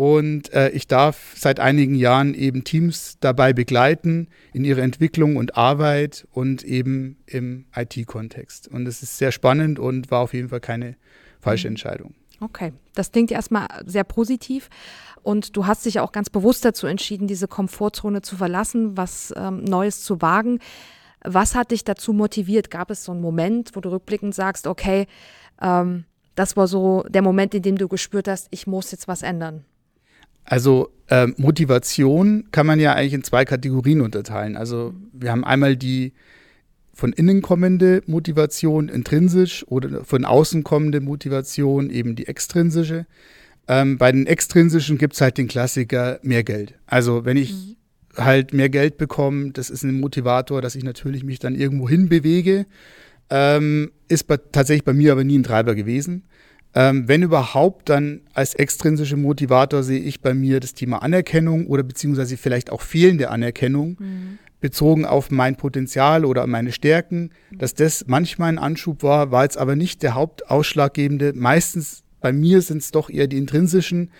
Und 0.00 0.50
äh, 0.54 0.70
ich 0.70 0.86
darf 0.86 1.34
seit 1.36 1.60
einigen 1.60 1.94
Jahren 1.94 2.32
eben 2.32 2.64
Teams 2.64 3.18
dabei 3.20 3.52
begleiten 3.52 4.28
in 4.54 4.64
ihrer 4.64 4.80
Entwicklung 4.80 5.36
und 5.36 5.58
Arbeit 5.58 6.26
und 6.30 6.64
eben 6.64 7.18
im 7.26 7.66
IT-Kontext. 7.76 8.66
Und 8.66 8.88
es 8.88 9.02
ist 9.02 9.18
sehr 9.18 9.30
spannend 9.30 9.78
und 9.78 10.10
war 10.10 10.20
auf 10.20 10.32
jeden 10.32 10.48
Fall 10.48 10.60
keine 10.60 10.96
falsche 11.38 11.68
mhm. 11.68 11.72
Entscheidung. 11.72 12.14
Okay, 12.40 12.72
das 12.94 13.12
klingt 13.12 13.30
erstmal 13.30 13.66
sehr 13.84 14.04
positiv. 14.04 14.70
Und 15.22 15.54
du 15.54 15.66
hast 15.66 15.84
dich 15.84 16.00
auch 16.00 16.12
ganz 16.12 16.30
bewusst 16.30 16.64
dazu 16.64 16.86
entschieden, 16.86 17.26
diese 17.26 17.46
Komfortzone 17.46 18.22
zu 18.22 18.36
verlassen, 18.36 18.96
was 18.96 19.34
ähm, 19.36 19.64
Neues 19.64 20.02
zu 20.02 20.22
wagen. 20.22 20.60
Was 21.22 21.54
hat 21.54 21.72
dich 21.72 21.84
dazu 21.84 22.14
motiviert? 22.14 22.70
Gab 22.70 22.90
es 22.90 23.04
so 23.04 23.12
einen 23.12 23.20
Moment, 23.20 23.76
wo 23.76 23.82
du 23.82 23.90
rückblickend 23.90 24.34
sagst, 24.34 24.66
okay, 24.66 25.06
ähm, 25.60 26.04
das 26.36 26.56
war 26.56 26.68
so 26.68 27.04
der 27.06 27.20
Moment, 27.20 27.54
in 27.54 27.60
dem 27.60 27.76
du 27.76 27.86
gespürt 27.86 28.28
hast, 28.28 28.48
ich 28.50 28.66
muss 28.66 28.92
jetzt 28.92 29.06
was 29.06 29.20
ändern? 29.20 29.66
Also 30.50 30.90
äh, 31.06 31.28
Motivation 31.36 32.48
kann 32.50 32.66
man 32.66 32.80
ja 32.80 32.94
eigentlich 32.94 33.12
in 33.12 33.22
zwei 33.22 33.44
Kategorien 33.44 34.00
unterteilen. 34.00 34.56
Also 34.56 34.92
wir 35.12 35.30
haben 35.30 35.44
einmal 35.44 35.76
die 35.76 36.12
von 36.92 37.12
innen 37.12 37.40
kommende 37.40 38.02
Motivation, 38.06 38.88
intrinsisch, 38.88 39.64
oder 39.68 40.04
von 40.04 40.24
außen 40.24 40.64
kommende 40.64 41.00
Motivation, 41.00 41.88
eben 41.88 42.16
die 42.16 42.26
extrinsische. 42.26 43.06
Ähm, 43.68 43.96
bei 43.96 44.10
den 44.10 44.26
extrinsischen 44.26 44.98
gibt 44.98 45.14
es 45.14 45.20
halt 45.20 45.38
den 45.38 45.46
Klassiker 45.46 46.18
mehr 46.24 46.42
Geld. 46.42 46.74
Also 46.84 47.24
wenn 47.24 47.36
ich 47.36 47.52
mhm. 47.52 47.76
halt 48.16 48.52
mehr 48.52 48.70
Geld 48.70 48.98
bekomme, 48.98 49.52
das 49.52 49.70
ist 49.70 49.84
ein 49.84 50.00
Motivator, 50.00 50.60
dass 50.60 50.74
ich 50.74 50.82
natürlich 50.82 51.22
mich 51.22 51.38
dann 51.38 51.54
irgendwo 51.54 51.88
hin 51.88 52.08
bewege. 52.08 52.66
Ähm, 53.30 53.92
ist 54.08 54.26
bei, 54.26 54.36
tatsächlich 54.36 54.82
bei 54.82 54.94
mir 54.94 55.12
aber 55.12 55.22
nie 55.22 55.38
ein 55.38 55.44
Treiber 55.44 55.76
gewesen. 55.76 56.24
Ähm, 56.72 57.08
wenn 57.08 57.22
überhaupt, 57.22 57.88
dann 57.88 58.20
als 58.32 58.54
extrinsische 58.54 59.16
Motivator 59.16 59.82
sehe 59.82 60.00
ich 60.00 60.20
bei 60.20 60.34
mir 60.34 60.60
das 60.60 60.74
Thema 60.74 61.02
Anerkennung 61.02 61.66
oder 61.66 61.82
beziehungsweise 61.82 62.36
vielleicht 62.36 62.70
auch 62.70 62.82
fehlende 62.82 63.30
Anerkennung 63.30 63.96
mhm. 63.98 64.38
bezogen 64.60 65.04
auf 65.04 65.32
mein 65.32 65.56
Potenzial 65.56 66.24
oder 66.24 66.46
meine 66.46 66.70
Stärken. 66.70 67.30
Dass 67.50 67.74
das 67.74 68.04
manchmal 68.06 68.50
ein 68.50 68.58
Anschub 68.58 69.02
war, 69.02 69.32
war 69.32 69.42
jetzt 69.42 69.58
aber 69.58 69.74
nicht 69.74 70.04
der 70.04 70.14
hauptausschlaggebende. 70.14 71.32
Meistens 71.34 72.04
bei 72.20 72.32
mir 72.32 72.62
sind 72.62 72.78
es 72.78 72.92
doch 72.92 73.10
eher 73.10 73.26
die 73.26 73.38
intrinsischen, 73.38 74.10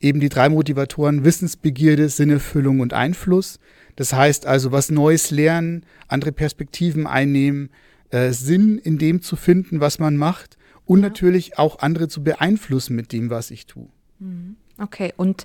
eben 0.00 0.20
die 0.20 0.30
drei 0.30 0.48
Motivatoren 0.48 1.24
Wissensbegierde, 1.24 2.08
Sinnerfüllung 2.08 2.80
und 2.80 2.94
Einfluss. 2.94 3.58
Das 3.96 4.14
heißt 4.14 4.46
also, 4.46 4.72
was 4.72 4.90
Neues 4.90 5.30
lernen, 5.30 5.84
andere 6.06 6.32
Perspektiven 6.32 7.06
einnehmen, 7.06 7.68
äh, 8.10 8.30
Sinn 8.30 8.78
in 8.78 8.96
dem 8.96 9.20
zu 9.20 9.36
finden, 9.36 9.80
was 9.80 9.98
man 9.98 10.16
macht 10.16 10.57
und 10.88 11.00
ja. 11.02 11.08
natürlich 11.08 11.58
auch 11.58 11.78
andere 11.80 12.08
zu 12.08 12.24
beeinflussen 12.24 12.96
mit 12.96 13.12
dem, 13.12 13.30
was 13.30 13.50
ich 13.50 13.66
tue. 13.66 13.88
Mhm. 14.18 14.56
Okay, 14.78 15.12
und 15.16 15.44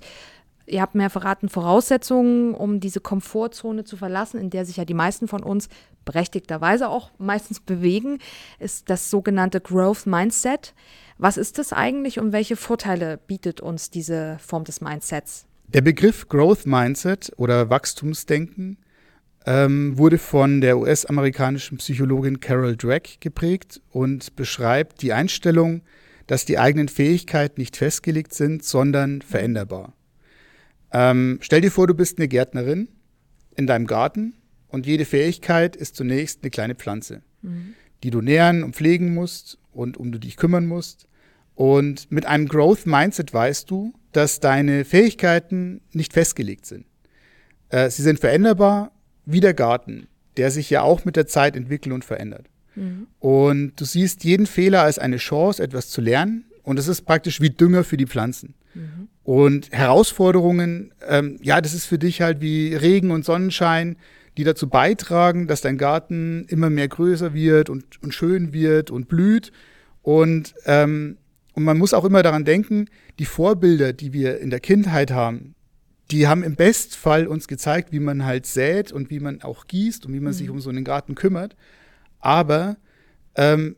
ihr 0.65 0.81
habt 0.81 0.95
mir 0.95 1.09
verraten, 1.09 1.49
Voraussetzungen, 1.49 2.55
um 2.55 2.79
diese 2.79 3.01
Komfortzone 3.01 3.83
zu 3.83 3.97
verlassen, 3.97 4.39
in 4.39 4.49
der 4.49 4.65
sich 4.65 4.77
ja 4.77 4.85
die 4.85 4.93
meisten 4.93 5.27
von 5.27 5.43
uns 5.43 5.67
berechtigterweise 6.05 6.87
auch 6.87 7.11
meistens 7.17 7.59
bewegen, 7.59 8.19
ist 8.59 8.89
das 8.89 9.09
sogenannte 9.09 9.59
Growth 9.59 10.05
Mindset. 10.05 10.73
Was 11.17 11.37
ist 11.37 11.57
das 11.57 11.73
eigentlich 11.73 12.19
und 12.19 12.31
welche 12.31 12.55
Vorteile 12.55 13.17
bietet 13.17 13.59
uns 13.59 13.89
diese 13.89 14.37
Form 14.39 14.63
des 14.63 14.81
Mindsets? 14.81 15.45
Der 15.67 15.81
Begriff 15.81 16.29
Growth 16.29 16.65
Mindset 16.65 17.31
oder 17.35 17.69
Wachstumsdenken 17.69 18.77
ähm, 19.45 19.97
wurde 19.97 20.17
von 20.17 20.61
der 20.61 20.77
US-amerikanischen 20.77 21.77
Psychologin 21.77 22.39
Carol 22.39 22.77
Dweck 22.77 23.17
geprägt 23.19 23.81
und 23.91 24.35
beschreibt 24.35 25.01
die 25.01 25.13
Einstellung, 25.13 25.81
dass 26.27 26.45
die 26.45 26.57
eigenen 26.57 26.87
Fähigkeiten 26.87 27.59
nicht 27.59 27.75
festgelegt 27.75 28.33
sind, 28.33 28.63
sondern 28.63 29.21
veränderbar. 29.21 29.93
Ähm, 30.91 31.39
stell 31.41 31.61
dir 31.61 31.71
vor, 31.71 31.87
du 31.87 31.93
bist 31.93 32.17
eine 32.17 32.27
Gärtnerin 32.27 32.87
in 33.55 33.67
deinem 33.67 33.87
Garten 33.87 34.35
und 34.67 34.85
jede 34.85 35.05
Fähigkeit 35.05 35.75
ist 35.75 35.95
zunächst 35.95 36.43
eine 36.43 36.51
kleine 36.51 36.75
Pflanze, 36.75 37.21
mhm. 37.41 37.73
die 38.03 38.11
du 38.11 38.21
nähren 38.21 38.63
und 38.63 38.75
pflegen 38.75 39.13
musst 39.13 39.57
und 39.71 39.97
um 39.97 40.11
du 40.11 40.19
dich 40.19 40.37
kümmern 40.37 40.65
musst. 40.65 41.07
Und 41.55 42.11
mit 42.11 42.25
einem 42.25 42.47
Growth 42.47 42.85
Mindset 42.85 43.33
weißt 43.33 43.69
du, 43.69 43.93
dass 44.11 44.39
deine 44.39 44.85
Fähigkeiten 44.85 45.81
nicht 45.91 46.13
festgelegt 46.13 46.65
sind. 46.65 46.85
Äh, 47.69 47.89
sie 47.89 48.03
sind 48.03 48.19
veränderbar 48.19 48.91
wie 49.25 49.39
der 49.39 49.53
Garten, 49.53 50.07
der 50.37 50.51
sich 50.51 50.69
ja 50.69 50.81
auch 50.81 51.05
mit 51.05 51.15
der 51.15 51.27
Zeit 51.27 51.55
entwickelt 51.55 51.93
und 51.93 52.05
verändert. 52.05 52.47
Mhm. 52.75 53.07
Und 53.19 53.73
du 53.79 53.85
siehst 53.85 54.23
jeden 54.23 54.47
Fehler 54.47 54.83
als 54.83 54.99
eine 54.99 55.17
Chance, 55.17 55.61
etwas 55.61 55.89
zu 55.89 56.01
lernen. 56.01 56.45
Und 56.63 56.79
es 56.79 56.87
ist 56.87 57.01
praktisch 57.01 57.41
wie 57.41 57.49
Dünger 57.49 57.83
für 57.83 57.97
die 57.97 58.07
Pflanzen. 58.07 58.55
Mhm. 58.73 59.09
Und 59.23 59.71
Herausforderungen, 59.71 60.93
ähm, 61.07 61.37
ja, 61.41 61.61
das 61.61 61.73
ist 61.73 61.85
für 61.85 61.99
dich 61.99 62.21
halt 62.21 62.41
wie 62.41 62.73
Regen 62.75 63.11
und 63.11 63.25
Sonnenschein, 63.25 63.97
die 64.37 64.43
dazu 64.43 64.67
beitragen, 64.67 65.47
dass 65.47 65.61
dein 65.61 65.77
Garten 65.77 66.45
immer 66.47 66.69
mehr 66.69 66.87
größer 66.87 67.33
wird 67.33 67.69
und, 67.69 68.01
und 68.01 68.13
schön 68.13 68.51
wird 68.53 68.91
und 68.91 69.07
blüht. 69.07 69.51
Und, 70.01 70.55
ähm, 70.65 71.17
und 71.53 71.63
man 71.63 71.77
muss 71.77 71.93
auch 71.93 72.05
immer 72.05 72.23
daran 72.23 72.45
denken, 72.45 72.87
die 73.19 73.25
Vorbilder, 73.25 73.93
die 73.93 74.11
wir 74.11 74.39
in 74.39 74.49
der 74.49 74.59
Kindheit 74.59 75.11
haben, 75.11 75.53
die 76.11 76.27
haben 76.27 76.43
im 76.43 76.55
Bestfall 76.55 77.27
uns 77.27 77.47
gezeigt, 77.47 77.91
wie 77.91 77.99
man 77.99 78.25
halt 78.25 78.45
sät 78.45 78.91
und 78.91 79.09
wie 79.09 79.19
man 79.19 79.41
auch 79.41 79.67
gießt 79.67 80.05
und 80.05 80.13
wie 80.13 80.19
man 80.19 80.33
mhm. 80.33 80.37
sich 80.37 80.49
um 80.49 80.59
so 80.59 80.69
einen 80.69 80.83
Garten 80.83 81.15
kümmert. 81.15 81.55
Aber 82.19 82.77
ähm, 83.35 83.75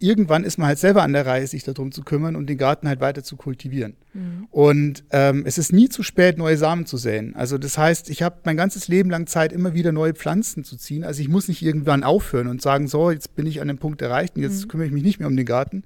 irgendwann 0.00 0.44
ist 0.44 0.58
man 0.58 0.66
halt 0.68 0.78
selber 0.78 1.02
an 1.02 1.12
der 1.12 1.26
Reihe, 1.26 1.46
sich 1.46 1.62
darum 1.62 1.92
zu 1.92 2.02
kümmern 2.02 2.34
und 2.34 2.48
den 2.48 2.58
Garten 2.58 2.88
halt 2.88 3.00
weiter 3.00 3.22
zu 3.22 3.36
kultivieren. 3.36 3.96
Mhm. 4.14 4.48
Und 4.50 5.04
ähm, 5.10 5.44
es 5.46 5.58
ist 5.58 5.72
nie 5.72 5.88
zu 5.88 6.02
spät, 6.02 6.38
neue 6.38 6.56
Samen 6.56 6.86
zu 6.86 6.96
säen. 6.96 7.36
Also 7.36 7.58
das 7.58 7.76
heißt, 7.76 8.10
ich 8.10 8.22
habe 8.22 8.38
mein 8.44 8.56
ganzes 8.56 8.88
Leben 8.88 9.10
lang 9.10 9.26
Zeit, 9.26 9.52
immer 9.52 9.74
wieder 9.74 9.92
neue 9.92 10.14
Pflanzen 10.14 10.64
zu 10.64 10.76
ziehen. 10.76 11.04
Also 11.04 11.20
ich 11.20 11.28
muss 11.28 11.48
nicht 11.48 11.62
irgendwann 11.62 12.02
aufhören 12.02 12.48
und 12.48 12.62
sagen, 12.62 12.88
so, 12.88 13.10
jetzt 13.10 13.36
bin 13.36 13.46
ich 13.46 13.60
an 13.60 13.68
dem 13.68 13.78
Punkt 13.78 14.00
erreicht 14.02 14.36
und 14.36 14.42
jetzt 14.42 14.64
mhm. 14.64 14.68
kümmere 14.68 14.86
ich 14.86 14.92
mich 14.92 15.04
nicht 15.04 15.20
mehr 15.20 15.28
um 15.28 15.36
den 15.36 15.46
Garten. 15.46 15.84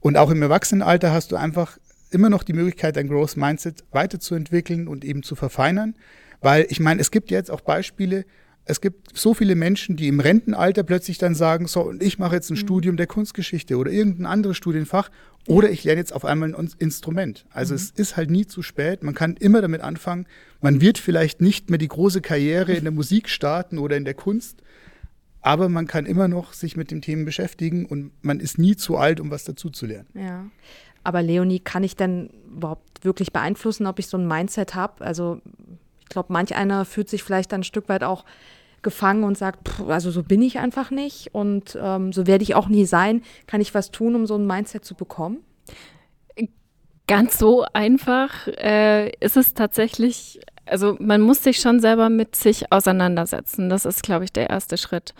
Und 0.00 0.16
auch 0.16 0.30
im 0.30 0.42
Erwachsenenalter 0.42 1.12
hast 1.12 1.32
du 1.32 1.36
einfach 1.36 1.78
immer 2.10 2.30
noch 2.30 2.42
die 2.42 2.52
Möglichkeit, 2.52 2.96
dein 2.96 3.08
Growth 3.08 3.36
Mindset 3.36 3.84
weiterzuentwickeln 3.90 4.88
und 4.88 5.04
eben 5.04 5.22
zu 5.22 5.34
verfeinern. 5.34 5.94
Weil 6.40 6.66
ich 6.68 6.80
meine, 6.80 7.00
es 7.00 7.10
gibt 7.10 7.30
jetzt 7.30 7.50
auch 7.50 7.60
Beispiele, 7.60 8.24
es 8.68 8.82
gibt 8.82 9.16
so 9.18 9.32
viele 9.32 9.54
Menschen, 9.54 9.96
die 9.96 10.08
im 10.08 10.20
Rentenalter 10.20 10.82
plötzlich 10.82 11.16
dann 11.16 11.34
sagen, 11.34 11.66
so, 11.66 11.80
und 11.80 12.02
ich 12.02 12.18
mache 12.18 12.34
jetzt 12.34 12.50
ein 12.50 12.54
mhm. 12.54 12.58
Studium 12.58 12.96
der 12.98 13.06
Kunstgeschichte 13.06 13.76
oder 13.78 13.90
irgendein 13.90 14.26
anderes 14.26 14.58
Studienfach 14.58 15.10
oder 15.46 15.70
ich 15.70 15.84
lerne 15.84 16.00
jetzt 16.00 16.12
auf 16.12 16.26
einmal 16.26 16.54
ein 16.54 16.68
Instrument. 16.78 17.46
Also 17.50 17.72
mhm. 17.72 17.76
es 17.76 17.90
ist 17.90 18.16
halt 18.18 18.30
nie 18.30 18.46
zu 18.46 18.62
spät. 18.62 19.02
Man 19.02 19.14
kann 19.14 19.36
immer 19.36 19.62
damit 19.62 19.80
anfangen. 19.80 20.26
Man 20.60 20.82
wird 20.82 20.98
vielleicht 20.98 21.40
nicht 21.40 21.70
mehr 21.70 21.78
die 21.78 21.88
große 21.88 22.20
Karriere 22.20 22.74
in 22.74 22.84
der 22.84 22.92
Musik 22.92 23.30
starten 23.30 23.78
oder 23.78 23.96
in 23.96 24.04
der 24.04 24.14
Kunst, 24.14 24.62
aber 25.40 25.70
man 25.70 25.86
kann 25.86 26.04
immer 26.04 26.28
noch 26.28 26.52
sich 26.52 26.76
mit 26.76 26.90
den 26.90 27.00
Themen 27.00 27.24
beschäftigen 27.24 27.86
und 27.86 28.12
man 28.22 28.38
ist 28.38 28.58
nie 28.58 28.76
zu 28.76 28.98
alt, 28.98 29.18
um 29.18 29.30
was 29.30 29.44
dazu 29.44 29.70
zu 29.70 29.86
lernen. 29.86 30.08
Ja. 30.12 30.50
Aber 31.08 31.22
Leonie, 31.22 31.58
kann 31.58 31.84
ich 31.84 31.96
denn 31.96 32.28
überhaupt 32.54 33.02
wirklich 33.02 33.32
beeinflussen, 33.32 33.86
ob 33.86 33.98
ich 33.98 34.08
so 34.08 34.18
ein 34.18 34.28
Mindset 34.28 34.74
habe? 34.74 35.02
Also 35.02 35.40
ich 36.00 36.08
glaube, 36.10 36.34
manch 36.34 36.54
einer 36.54 36.84
fühlt 36.84 37.08
sich 37.08 37.22
vielleicht 37.22 37.50
dann 37.50 37.62
ein 37.62 37.64
Stück 37.64 37.88
weit 37.88 38.04
auch 38.04 38.26
gefangen 38.82 39.24
und 39.24 39.38
sagt, 39.38 39.66
pff, 39.66 39.88
also 39.88 40.10
so 40.10 40.22
bin 40.22 40.42
ich 40.42 40.58
einfach 40.58 40.90
nicht 40.90 41.34
und 41.34 41.78
ähm, 41.80 42.12
so 42.12 42.26
werde 42.26 42.42
ich 42.42 42.54
auch 42.54 42.68
nie 42.68 42.84
sein. 42.84 43.22
Kann 43.46 43.62
ich 43.62 43.72
was 43.72 43.90
tun, 43.90 44.14
um 44.16 44.26
so 44.26 44.34
ein 44.34 44.46
Mindset 44.46 44.84
zu 44.84 44.94
bekommen? 44.94 45.38
Ganz 47.06 47.38
so 47.38 47.64
einfach 47.72 48.46
äh, 48.46 49.08
ist 49.20 49.38
es 49.38 49.54
tatsächlich. 49.54 50.40
Also 50.66 50.94
man 51.00 51.22
muss 51.22 51.42
sich 51.42 51.58
schon 51.60 51.80
selber 51.80 52.10
mit 52.10 52.36
sich 52.36 52.70
auseinandersetzen. 52.70 53.70
Das 53.70 53.86
ist, 53.86 54.02
glaube 54.02 54.24
ich, 54.24 54.32
der 54.34 54.50
erste 54.50 54.76
Schritt. 54.76 55.14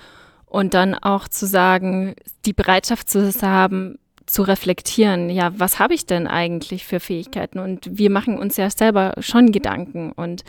Und 0.44 0.74
dann 0.74 0.94
auch 0.94 1.28
zu 1.28 1.46
sagen, 1.46 2.14
die 2.44 2.52
Bereitschaft 2.52 3.08
zu 3.08 3.32
haben, 3.40 3.98
zu 4.28 4.42
reflektieren, 4.42 5.30
ja, 5.30 5.52
was 5.58 5.78
habe 5.78 5.94
ich 5.94 6.06
denn 6.06 6.26
eigentlich 6.26 6.84
für 6.86 7.00
Fähigkeiten? 7.00 7.58
Und 7.58 7.98
wir 7.98 8.10
machen 8.10 8.38
uns 8.38 8.56
ja 8.56 8.68
selber 8.70 9.14
schon 9.20 9.52
Gedanken. 9.52 10.12
Und 10.12 10.44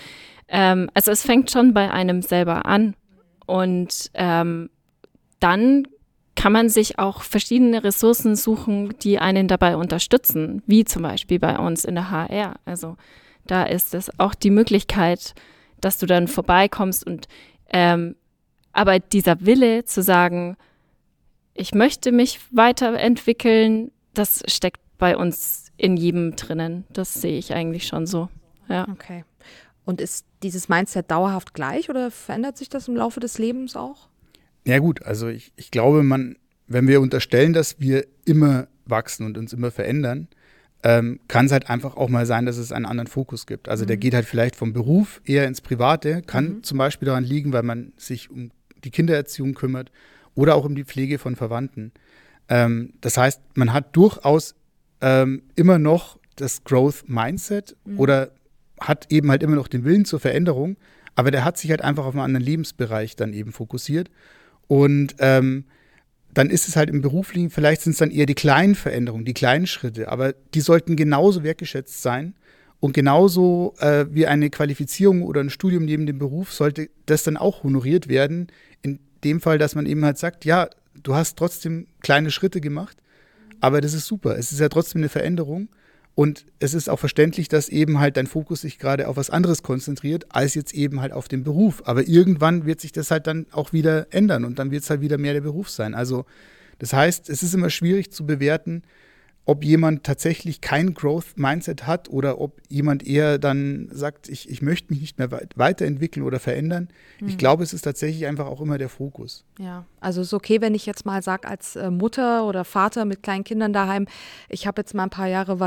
ähm, 0.47 0.89
also 0.93 1.11
es 1.11 1.23
fängt 1.23 1.49
schon 1.49 1.73
bei 1.73 1.91
einem 1.91 2.21
selber 2.21 2.65
an. 2.65 2.95
Und 3.45 4.11
ähm, 4.13 4.69
dann 5.39 5.87
kann 6.35 6.51
man 6.53 6.69
sich 6.69 6.99
auch 6.99 7.21
verschiedene 7.21 7.83
Ressourcen 7.83 8.35
suchen, 8.35 8.95
die 9.01 9.19
einen 9.19 9.47
dabei 9.47 9.75
unterstützen, 9.75 10.61
wie 10.67 10.85
zum 10.85 11.01
Beispiel 11.01 11.39
bei 11.39 11.57
uns 11.57 11.85
in 11.85 11.95
der 11.95 12.11
HR. 12.11 12.55
Also 12.65 12.97
da 13.45 13.63
ist 13.63 13.93
es 13.93 14.11
auch 14.19 14.35
die 14.35 14.51
Möglichkeit, 14.51 15.33
dass 15.81 15.97
du 15.97 16.05
dann 16.05 16.27
vorbeikommst 16.27 17.05
und 17.05 17.27
ähm, 17.71 18.15
aber 18.71 18.99
dieser 18.99 19.45
Wille 19.45 19.85
zu 19.85 20.03
sagen, 20.03 20.55
ich 21.59 21.73
möchte 21.73 22.13
mich 22.13 22.39
weiterentwickeln, 22.51 23.91
das 24.13 24.43
steckt 24.47 24.79
bei 24.97 25.17
uns 25.17 25.65
in 25.75 25.97
jedem 25.97 26.37
drinnen. 26.37 26.85
Das 26.89 27.13
sehe 27.15 27.37
ich 27.37 27.53
eigentlich 27.53 27.85
schon 27.85 28.07
so. 28.07 28.29
Ja. 28.69 28.87
Okay. 28.89 29.25
Und 29.83 29.99
ist 29.99 30.25
dieses 30.41 30.69
Mindset 30.69 31.11
dauerhaft 31.11 31.53
gleich 31.53 31.89
oder 31.89 32.11
verändert 32.11 32.57
sich 32.57 32.69
das 32.69 32.87
im 32.87 32.95
Laufe 32.95 33.19
des 33.19 33.37
Lebens 33.37 33.75
auch? 33.75 34.07
Ja 34.65 34.79
gut, 34.79 35.03
also 35.03 35.27
ich, 35.27 35.51
ich 35.57 35.69
glaube, 35.69 36.01
man, 36.03 36.37
wenn 36.67 36.87
wir 36.87 37.01
unterstellen, 37.01 37.51
dass 37.51 37.79
wir 37.79 38.05
immer 38.23 38.67
wachsen 38.85 39.25
und 39.25 39.37
uns 39.37 39.51
immer 39.51 39.71
verändern, 39.71 40.29
ähm, 40.83 41.19
kann 41.27 41.47
es 41.47 41.51
halt 41.51 41.69
einfach 41.69 41.97
auch 41.97 42.07
mal 42.07 42.25
sein, 42.25 42.45
dass 42.45 42.57
es 42.57 42.71
einen 42.71 42.85
anderen 42.85 43.07
Fokus 43.07 43.47
gibt. 43.47 43.67
Also 43.67 43.83
mhm. 43.83 43.87
der 43.87 43.97
geht 43.97 44.13
halt 44.13 44.25
vielleicht 44.25 44.55
vom 44.55 44.71
Beruf 44.71 45.19
eher 45.25 45.45
ins 45.45 45.59
Private, 45.59 46.21
kann 46.21 46.45
mhm. 46.45 46.63
zum 46.63 46.77
Beispiel 46.77 47.07
daran 47.07 47.25
liegen, 47.25 47.51
weil 47.51 47.63
man 47.63 47.91
sich 47.97 48.31
um 48.31 48.51
die 48.85 48.91
Kindererziehung 48.91 49.55
kümmert 49.55 49.91
oder 50.39 50.55
auch 50.55 50.63
um 50.63 50.73
die 50.73 50.85
Pflege 50.85 51.19
von 51.19 51.35
Verwandten. 51.35 51.91
Ähm, 52.47 52.93
das 53.01 53.17
heißt, 53.17 53.41
man 53.55 53.73
hat 53.73 53.93
durchaus 53.97 54.55
ähm, 55.01 55.43
immer 55.57 55.79
noch 55.79 56.17
das 56.37 56.63
Growth 56.63 57.03
Mindset 57.07 57.75
mhm. 57.83 57.99
oder 57.99 58.31
hat 58.79 59.07
eben 59.09 59.29
halt 59.29 59.43
immer 59.43 59.57
noch 59.57 59.67
den 59.67 59.83
Willen 59.83 60.05
zur 60.05 60.21
Veränderung, 60.21 60.77
aber 61.15 61.31
der 61.31 61.43
hat 61.43 61.57
sich 61.57 61.69
halt 61.71 61.81
einfach 61.81 62.05
auf 62.05 62.13
einen 62.13 62.23
anderen 62.23 62.45
Lebensbereich 62.45 63.17
dann 63.17 63.33
eben 63.33 63.51
fokussiert. 63.51 64.09
Und 64.67 65.15
ähm, 65.19 65.65
dann 66.33 66.49
ist 66.49 66.69
es 66.69 66.77
halt 66.77 66.89
im 66.89 67.01
Beruflichen, 67.01 67.49
vielleicht 67.49 67.81
sind 67.81 67.91
es 67.91 67.97
dann 67.97 68.11
eher 68.11 68.25
die 68.25 68.35
kleinen 68.35 68.75
Veränderungen, 68.75 69.25
die 69.25 69.33
kleinen 69.33 69.67
Schritte, 69.67 70.07
aber 70.07 70.33
die 70.53 70.61
sollten 70.61 70.95
genauso 70.95 71.43
wertgeschätzt 71.43 72.01
sein. 72.01 72.33
Und 72.79 72.93
genauso 72.93 73.73
äh, 73.79 74.05
wie 74.09 74.25
eine 74.25 74.49
Qualifizierung 74.49 75.23
oder 75.23 75.41
ein 75.41 75.49
Studium 75.49 75.83
neben 75.83 76.05
dem 76.05 76.17
Beruf 76.17 76.53
sollte 76.53 76.89
das 77.07 77.23
dann 77.23 77.35
auch 77.35 77.63
honoriert 77.63 78.07
werden. 78.07 78.47
In 78.81 78.99
dem 79.23 79.41
Fall, 79.41 79.57
dass 79.57 79.75
man 79.75 79.85
eben 79.85 80.03
halt 80.05 80.17
sagt, 80.17 80.45
ja, 80.45 80.69
du 81.01 81.15
hast 81.15 81.37
trotzdem 81.37 81.87
kleine 82.01 82.31
Schritte 82.31 82.61
gemacht, 82.61 82.97
aber 83.61 83.81
das 83.81 83.93
ist 83.93 84.07
super. 84.07 84.37
Es 84.37 84.51
ist 84.51 84.59
ja 84.59 84.69
trotzdem 84.69 85.01
eine 85.01 85.09
Veränderung. 85.09 85.69
Und 86.15 86.45
es 86.59 86.73
ist 86.73 86.89
auch 86.89 86.99
verständlich, 86.99 87.47
dass 87.47 87.69
eben 87.69 87.99
halt 87.99 88.17
dein 88.17 88.27
Fokus 88.27 88.61
sich 88.61 88.77
gerade 88.77 89.07
auf 89.07 89.15
was 89.15 89.29
anderes 89.29 89.63
konzentriert, 89.63 90.25
als 90.35 90.53
jetzt 90.53 90.73
eben 90.73 90.99
halt 90.99 91.13
auf 91.13 91.29
den 91.29 91.45
Beruf. 91.45 91.81
Aber 91.85 92.09
irgendwann 92.09 92.65
wird 92.65 92.81
sich 92.81 92.91
das 92.91 93.09
halt 93.09 93.25
dann 93.25 93.45
auch 93.51 93.71
wieder 93.71 94.07
ändern 94.13 94.43
und 94.43 94.59
dann 94.59 94.69
wird 94.69 94.83
es 94.83 94.89
halt 94.89 94.99
wieder 94.99 95.17
mehr 95.17 95.31
der 95.31 95.41
Beruf 95.41 95.69
sein. 95.69 95.93
Also 95.93 96.25
das 96.77 96.91
heißt, 96.91 97.29
es 97.29 97.41
ist 97.41 97.53
immer 97.53 97.69
schwierig 97.69 98.11
zu 98.11 98.25
bewerten, 98.25 98.83
ob 99.45 99.63
jemand 99.63 100.03
tatsächlich 100.03 100.61
kein 100.61 100.93
Growth-Mindset 100.93 101.87
hat 101.87 102.09
oder 102.09 102.39
ob 102.39 102.61
jemand 102.69 103.05
eher 103.05 103.39
dann 103.39 103.89
sagt, 103.91 104.29
ich, 104.29 104.49
ich 104.49 104.61
möchte 104.61 104.93
mich 104.93 105.01
nicht 105.01 105.17
mehr 105.17 105.29
weiterentwickeln 105.55 106.23
oder 106.23 106.39
verändern. 106.39 106.89
Mhm. 107.19 107.29
Ich 107.29 107.37
glaube, 107.37 107.63
es 107.63 107.73
ist 107.73 107.81
tatsächlich 107.81 108.27
einfach 108.27 108.45
auch 108.45 108.61
immer 108.61 108.77
der 108.77 108.89
Fokus. 108.89 109.45
Ja, 109.57 109.85
also 109.99 110.21
es 110.21 110.27
ist 110.27 110.33
okay, 110.33 110.61
wenn 110.61 110.75
ich 110.75 110.85
jetzt 110.85 111.05
mal 111.05 111.23
sage, 111.23 111.47
als 111.47 111.75
äh, 111.75 111.89
Mutter 111.89 112.45
oder 112.45 112.63
Vater 112.63 113.05
mit 113.05 113.23
kleinen 113.23 113.43
Kindern 113.43 113.73
daheim, 113.73 114.07
ich 114.49 114.67
habe 114.67 114.81
jetzt 114.81 114.93
mal 114.93 115.03
ein 115.03 115.09
paar 115.09 115.27
Jahre 115.27 115.59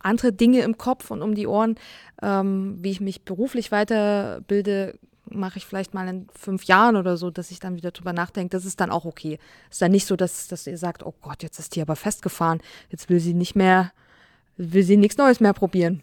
andere 0.00 0.32
Dinge 0.32 0.62
im 0.62 0.76
Kopf 0.76 1.10
und 1.10 1.22
um 1.22 1.34
die 1.34 1.46
Ohren, 1.46 1.76
ähm, 2.22 2.78
wie 2.80 2.90
ich 2.90 3.00
mich 3.00 3.22
beruflich 3.22 3.70
weiterbilde, 3.70 4.98
mache 5.34 5.58
ich 5.58 5.66
vielleicht 5.66 5.94
mal 5.94 6.08
in 6.08 6.28
fünf 6.34 6.64
Jahren 6.64 6.96
oder 6.96 7.16
so, 7.16 7.30
dass 7.30 7.50
ich 7.50 7.60
dann 7.60 7.76
wieder 7.76 7.90
drüber 7.90 8.12
nachdenke, 8.12 8.56
das 8.56 8.64
ist 8.64 8.80
dann 8.80 8.90
auch 8.90 9.04
okay. 9.04 9.38
Ist 9.70 9.82
dann 9.82 9.92
nicht 9.92 10.06
so, 10.06 10.16
dass, 10.16 10.48
dass 10.48 10.66
ihr 10.66 10.78
sagt, 10.78 11.04
oh 11.04 11.14
Gott, 11.22 11.42
jetzt 11.42 11.58
ist 11.58 11.76
die 11.76 11.82
aber 11.82 11.96
festgefahren, 11.96 12.60
jetzt 12.90 13.08
will 13.08 13.20
sie 13.20 13.34
nicht 13.34 13.56
mehr, 13.56 13.92
will 14.56 14.82
sie 14.82 14.96
nichts 14.96 15.16
Neues 15.16 15.40
mehr 15.40 15.52
probieren. 15.52 16.02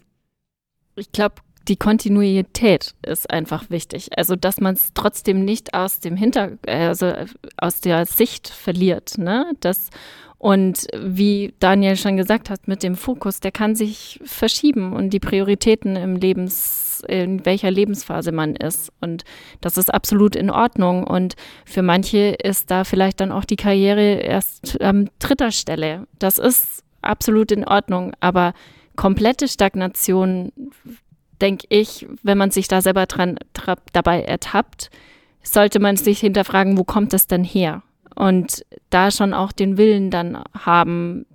Ich 0.96 1.10
glaube, 1.12 1.36
die 1.68 1.76
Kontinuität 1.76 2.94
ist 3.06 3.30
einfach 3.30 3.70
wichtig. 3.70 4.16
Also, 4.16 4.36
dass 4.36 4.60
man 4.60 4.74
es 4.74 4.90
trotzdem 4.94 5.44
nicht 5.44 5.74
aus 5.74 6.00
dem 6.00 6.16
Hinter, 6.16 6.58
also 6.66 7.12
aus 7.56 7.80
der 7.80 8.06
Sicht 8.06 8.48
verliert, 8.48 9.16
ne? 9.18 9.52
Das, 9.60 9.90
und 10.38 10.88
wie 10.96 11.54
Daniel 11.60 11.96
schon 11.96 12.16
gesagt 12.16 12.50
hat, 12.50 12.66
mit 12.66 12.82
dem 12.82 12.96
Fokus, 12.96 13.38
der 13.38 13.52
kann 13.52 13.76
sich 13.76 14.20
verschieben 14.24 14.92
und 14.92 15.10
die 15.10 15.20
Prioritäten 15.20 15.94
im 15.94 16.16
Lebens 16.16 16.91
in 17.08 17.44
welcher 17.44 17.70
Lebensphase 17.70 18.32
man 18.32 18.56
ist. 18.56 18.92
Und 19.00 19.24
das 19.60 19.76
ist 19.76 19.92
absolut 19.92 20.36
in 20.36 20.50
Ordnung. 20.50 21.04
Und 21.04 21.34
für 21.64 21.82
manche 21.82 22.36
ist 22.42 22.70
da 22.70 22.84
vielleicht 22.84 23.20
dann 23.20 23.32
auch 23.32 23.44
die 23.44 23.56
Karriere 23.56 24.14
erst 24.14 24.80
an 24.80 25.10
dritter 25.18 25.50
Stelle. 25.50 26.06
Das 26.18 26.38
ist 26.38 26.82
absolut 27.02 27.52
in 27.52 27.64
Ordnung. 27.64 28.12
Aber 28.20 28.54
komplette 28.96 29.48
Stagnation, 29.48 30.52
denke 31.40 31.66
ich, 31.70 32.06
wenn 32.22 32.38
man 32.38 32.50
sich 32.50 32.68
da 32.68 32.80
selber 32.80 33.06
dran 33.06 33.38
dabei 33.92 34.22
ertappt, 34.22 34.90
sollte 35.42 35.80
man 35.80 35.96
sich 35.96 36.20
hinterfragen, 36.20 36.78
wo 36.78 36.84
kommt 36.84 37.12
das 37.12 37.26
denn 37.26 37.44
her? 37.44 37.82
Und 38.14 38.64
da 38.90 39.10
schon 39.10 39.34
auch 39.34 39.52
den 39.52 39.76
Willen 39.76 40.10
dann 40.10 40.42
haben, 40.56 41.26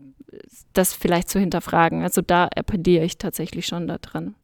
das 0.74 0.93
vielleicht 0.93 1.30
zu 1.30 1.39
hinterfragen. 1.39 2.03
Also 2.03 2.21
da 2.21 2.47
appelliere 2.56 3.03
ich 3.03 3.17
tatsächlich 3.17 3.65
schon 3.65 3.88
daran. 3.88 4.36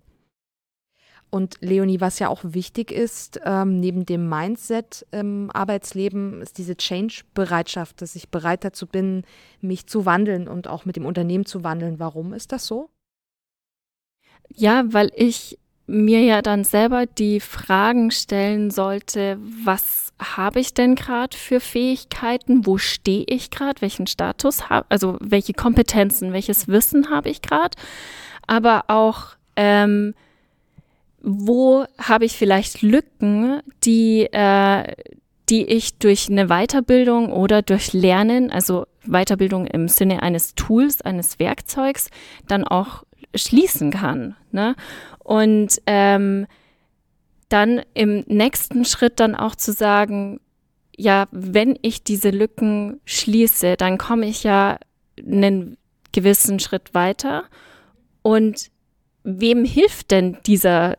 Und 1.33 1.57
Leonie, 1.61 1.99
was 1.99 2.19
ja 2.19 2.29
auch 2.29 2.41
wichtig 2.43 2.91
ist, 2.91 3.41
ähm, 3.43 3.79
neben 3.79 4.05
dem 4.05 4.29
Mindset 4.29 5.03
im 5.09 5.49
Arbeitsleben, 5.51 6.43
ist 6.43 6.59
diese 6.59 6.77
Change-Bereitschaft, 6.77 8.03
dass 8.03 8.15
ich 8.15 8.29
bereit 8.29 8.63
dazu 8.63 8.85
bin, 8.85 9.23
mich 9.59 9.87
zu 9.87 10.05
wandeln 10.05 10.47
und 10.47 10.67
auch 10.67 10.85
mit 10.85 10.95
dem 10.95 11.07
Unternehmen 11.07 11.47
zu 11.47 11.63
wandeln. 11.63 11.97
Warum 11.97 12.33
ist 12.33 12.51
das 12.51 12.67
so? 12.67 12.91
Ja, 14.53 14.83
weil 14.85 15.11
ich 15.15 15.57
mir 15.87 16.21
ja 16.21 16.43
dann 16.43 16.63
selber 16.63 17.07
die 17.07 17.39
Fragen 17.39 18.11
stellen 18.11 18.69
sollte, 18.69 19.39
was 19.65 20.13
habe 20.19 20.59
ich 20.59 20.75
denn 20.75 20.93
gerade 20.93 21.35
für 21.35 21.59
Fähigkeiten, 21.59 22.67
wo 22.67 22.77
stehe 22.77 23.25
ich 23.27 23.49
gerade, 23.49 23.81
welchen 23.81 24.05
Status 24.05 24.69
habe, 24.69 24.85
also 24.89 25.17
welche 25.19 25.53
Kompetenzen, 25.53 26.31
welches 26.31 26.67
Wissen 26.67 27.09
habe 27.09 27.31
ich 27.31 27.41
gerade, 27.41 27.75
aber 28.45 28.83
auch 28.89 29.29
ähm, 29.55 30.13
wo 31.23 31.86
habe 31.97 32.25
ich 32.25 32.38
vielleicht 32.38 32.81
Lücken, 32.81 33.62
die, 33.83 34.25
äh, 34.31 34.93
die 35.49 35.65
ich 35.65 35.97
durch 35.97 36.29
eine 36.29 36.47
Weiterbildung 36.47 37.31
oder 37.31 37.62
durch 37.62 37.93
Lernen, 37.93 38.51
also 38.51 38.86
Weiterbildung 39.05 39.65
im 39.65 39.88
Sinne 39.88 40.21
eines 40.21 40.53
Tools, 40.55 41.01
eines 41.01 41.39
Werkzeugs, 41.39 42.09
dann 42.47 42.65
auch 42.65 43.03
schließen 43.33 43.91
kann. 43.91 44.36
Ne? 44.51 44.75
Und 45.19 45.81
ähm, 45.88 46.45
dann 47.47 47.81
im 47.93 48.25
nächsten 48.27 48.83
Schritt 48.83 49.19
dann 49.19 49.36
auch 49.36 49.55
zu 49.55 49.71
sagen, 49.71 50.41
ja, 50.95 51.27
wenn 51.31 51.79
ich 51.81 52.03
diese 52.03 52.31
Lücken 52.31 52.99
schließe, 53.05 53.77
dann 53.77 53.97
komme 53.97 54.27
ich 54.27 54.43
ja 54.43 54.77
einen 55.17 55.77
gewissen 56.12 56.59
Schritt 56.59 56.93
weiter 56.93 57.45
und 58.21 58.71
wem 59.23 59.65
hilft 59.65 60.12
denn 60.12 60.38
dieser, 60.45 60.95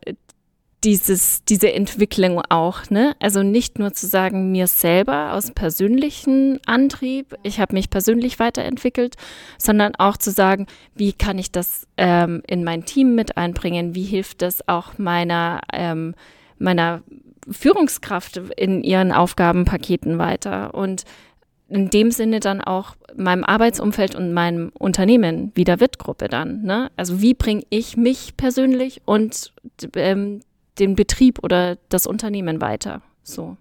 dieses, 0.84 1.44
diese 1.44 1.72
Entwicklung 1.72 2.40
auch, 2.50 2.90
ne? 2.90 3.16
Also 3.20 3.42
nicht 3.42 3.78
nur 3.78 3.94
zu 3.94 4.06
sagen, 4.06 4.52
mir 4.52 4.66
selber 4.66 5.32
aus 5.32 5.50
persönlichen 5.50 6.60
Antrieb, 6.66 7.34
ich 7.42 7.58
habe 7.58 7.74
mich 7.74 7.88
persönlich 7.88 8.38
weiterentwickelt, 8.38 9.16
sondern 9.58 9.94
auch 9.96 10.16
zu 10.16 10.30
sagen, 10.30 10.66
wie 10.94 11.12
kann 11.12 11.38
ich 11.38 11.50
das 11.50 11.86
ähm, 11.96 12.42
in 12.46 12.64
mein 12.64 12.84
Team 12.84 13.14
mit 13.14 13.36
einbringen? 13.36 13.94
Wie 13.94 14.04
hilft 14.04 14.42
das 14.42 14.68
auch 14.68 14.98
meiner, 14.98 15.62
ähm, 15.72 16.14
meiner 16.58 17.02
Führungskraft 17.50 18.36
in 18.56 18.82
ihren 18.82 19.12
Aufgabenpaketen 19.12 20.18
weiter? 20.18 20.74
Und 20.74 21.04
in 21.74 21.90
dem 21.90 22.12
Sinne 22.12 22.38
dann 22.38 22.60
auch 22.60 22.94
meinem 23.16 23.42
Arbeitsumfeld 23.42 24.14
und 24.14 24.32
meinem 24.32 24.70
Unternehmen, 24.78 25.50
wie 25.56 25.64
der 25.64 25.80
Witt-Gruppe 25.80 26.28
dann. 26.28 26.62
Ne? 26.62 26.92
Also 26.96 27.20
wie 27.20 27.34
bringe 27.34 27.64
ich 27.68 27.96
mich 27.96 28.36
persönlich 28.36 29.02
und 29.06 29.52
ähm, 29.96 30.40
den 30.78 30.94
Betrieb 30.94 31.42
oder 31.42 31.76
das 31.88 32.06
Unternehmen 32.06 32.60
weiter? 32.60 33.02
So. 33.24 33.56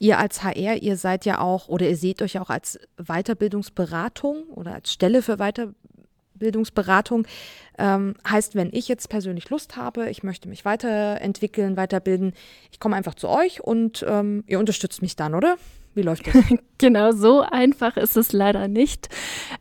Ihr 0.00 0.18
als 0.18 0.42
HR, 0.42 0.82
ihr 0.82 0.96
seid 0.96 1.24
ja 1.24 1.38
auch 1.40 1.68
oder 1.68 1.88
ihr 1.88 1.96
seht 1.96 2.20
euch 2.20 2.40
auch 2.40 2.50
als 2.50 2.80
Weiterbildungsberatung 2.96 4.42
oder 4.52 4.74
als 4.74 4.92
Stelle 4.92 5.22
für 5.22 5.36
Weiterbildungsberatung. 5.36 7.28
Ähm, 7.78 8.14
heißt, 8.28 8.56
wenn 8.56 8.70
ich 8.72 8.88
jetzt 8.88 9.08
persönlich 9.08 9.50
Lust 9.50 9.76
habe, 9.76 10.10
ich 10.10 10.24
möchte 10.24 10.48
mich 10.48 10.64
weiterentwickeln, 10.64 11.76
weiterbilden, 11.76 12.32
ich 12.72 12.80
komme 12.80 12.96
einfach 12.96 13.14
zu 13.14 13.28
euch 13.28 13.60
und 13.60 14.04
ähm, 14.08 14.42
ihr 14.48 14.58
unterstützt 14.58 15.00
mich 15.00 15.14
dann, 15.14 15.36
oder? 15.36 15.56
Wie 15.94 16.02
läuft 16.02 16.26
das? 16.26 16.34
genau, 16.78 17.12
so 17.12 17.40
einfach 17.40 17.96
ist 17.96 18.16
es 18.16 18.32
leider 18.32 18.68
nicht. 18.68 19.08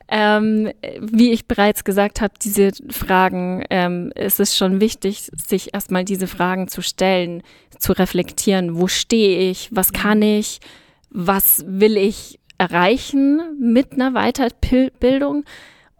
Ähm, 0.08 0.72
wie 1.00 1.32
ich 1.32 1.48
bereits 1.48 1.84
gesagt 1.84 2.22
habe, 2.22 2.34
diese 2.42 2.72
Fragen, 2.90 3.64
ähm, 3.70 4.12
es 4.16 4.40
ist 4.40 4.56
schon 4.56 4.80
wichtig, 4.80 5.30
sich 5.36 5.74
erstmal 5.74 6.06
diese 6.06 6.28
Fragen 6.28 6.68
zu 6.68 6.82
stellen, 6.82 7.42
zu 7.78 7.94
reflektieren. 7.94 8.80
Wo 8.80 8.88
stehe 8.88 9.50
ich? 9.50 9.70
Was 9.72 9.92
kann 9.92 10.22
ich? 10.22 10.60
Was 11.10 11.64
will 11.68 11.98
ich 11.98 12.40
erreichen 12.58 13.42
mit 13.60 13.94
einer 13.94 14.12
Weiterbildung? 14.12 15.46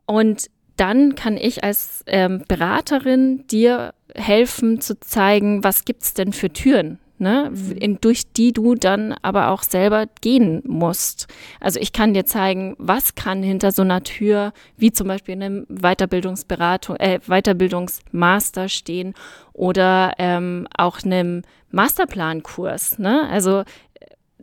Und 0.06 0.50
dann 0.76 1.16
kann 1.16 1.38
ich 1.38 1.64
als 1.64 2.04
ähm, 2.08 2.44
Beraterin 2.48 3.46
dir 3.48 3.94
helfen 4.16 4.80
zu 4.80 5.00
zeigen, 5.00 5.64
was 5.64 5.86
gibt 5.86 6.04
es 6.04 6.14
denn 6.14 6.34
für 6.34 6.52
Türen? 6.52 7.00
Ne, 7.20 7.52
in, 7.76 8.00
durch 8.02 8.32
die 8.32 8.54
du 8.54 8.76
dann 8.76 9.14
aber 9.22 9.50
auch 9.50 9.64
selber 9.64 10.08
gehen 10.22 10.62
musst. 10.66 11.28
Also 11.60 11.80
ich 11.80 11.94
kann 11.94 12.14
dir 12.14 12.26
zeigen, 12.26 12.76
was 12.78 13.16
kann 13.16 13.44
hinter 13.44 13.72
so 13.72 13.82
einer 13.82 14.04
Tür, 14.04 14.54
wie 14.78 14.92
zum 14.92 15.08
Beispiel 15.08 15.36
in 15.36 15.44
einem 15.44 15.66
Weiterbildungsberatung, 15.68 16.96
äh, 16.98 17.20
Weiterbildungsmaster 17.28 18.70
stehen 18.70 19.14
oder 19.54 20.14
ähm, 20.18 20.68
auch 20.76 21.04
einem 21.04 21.44
Masterplankurs. 21.72 23.00
Ne? 23.00 23.28
Also 23.30 23.64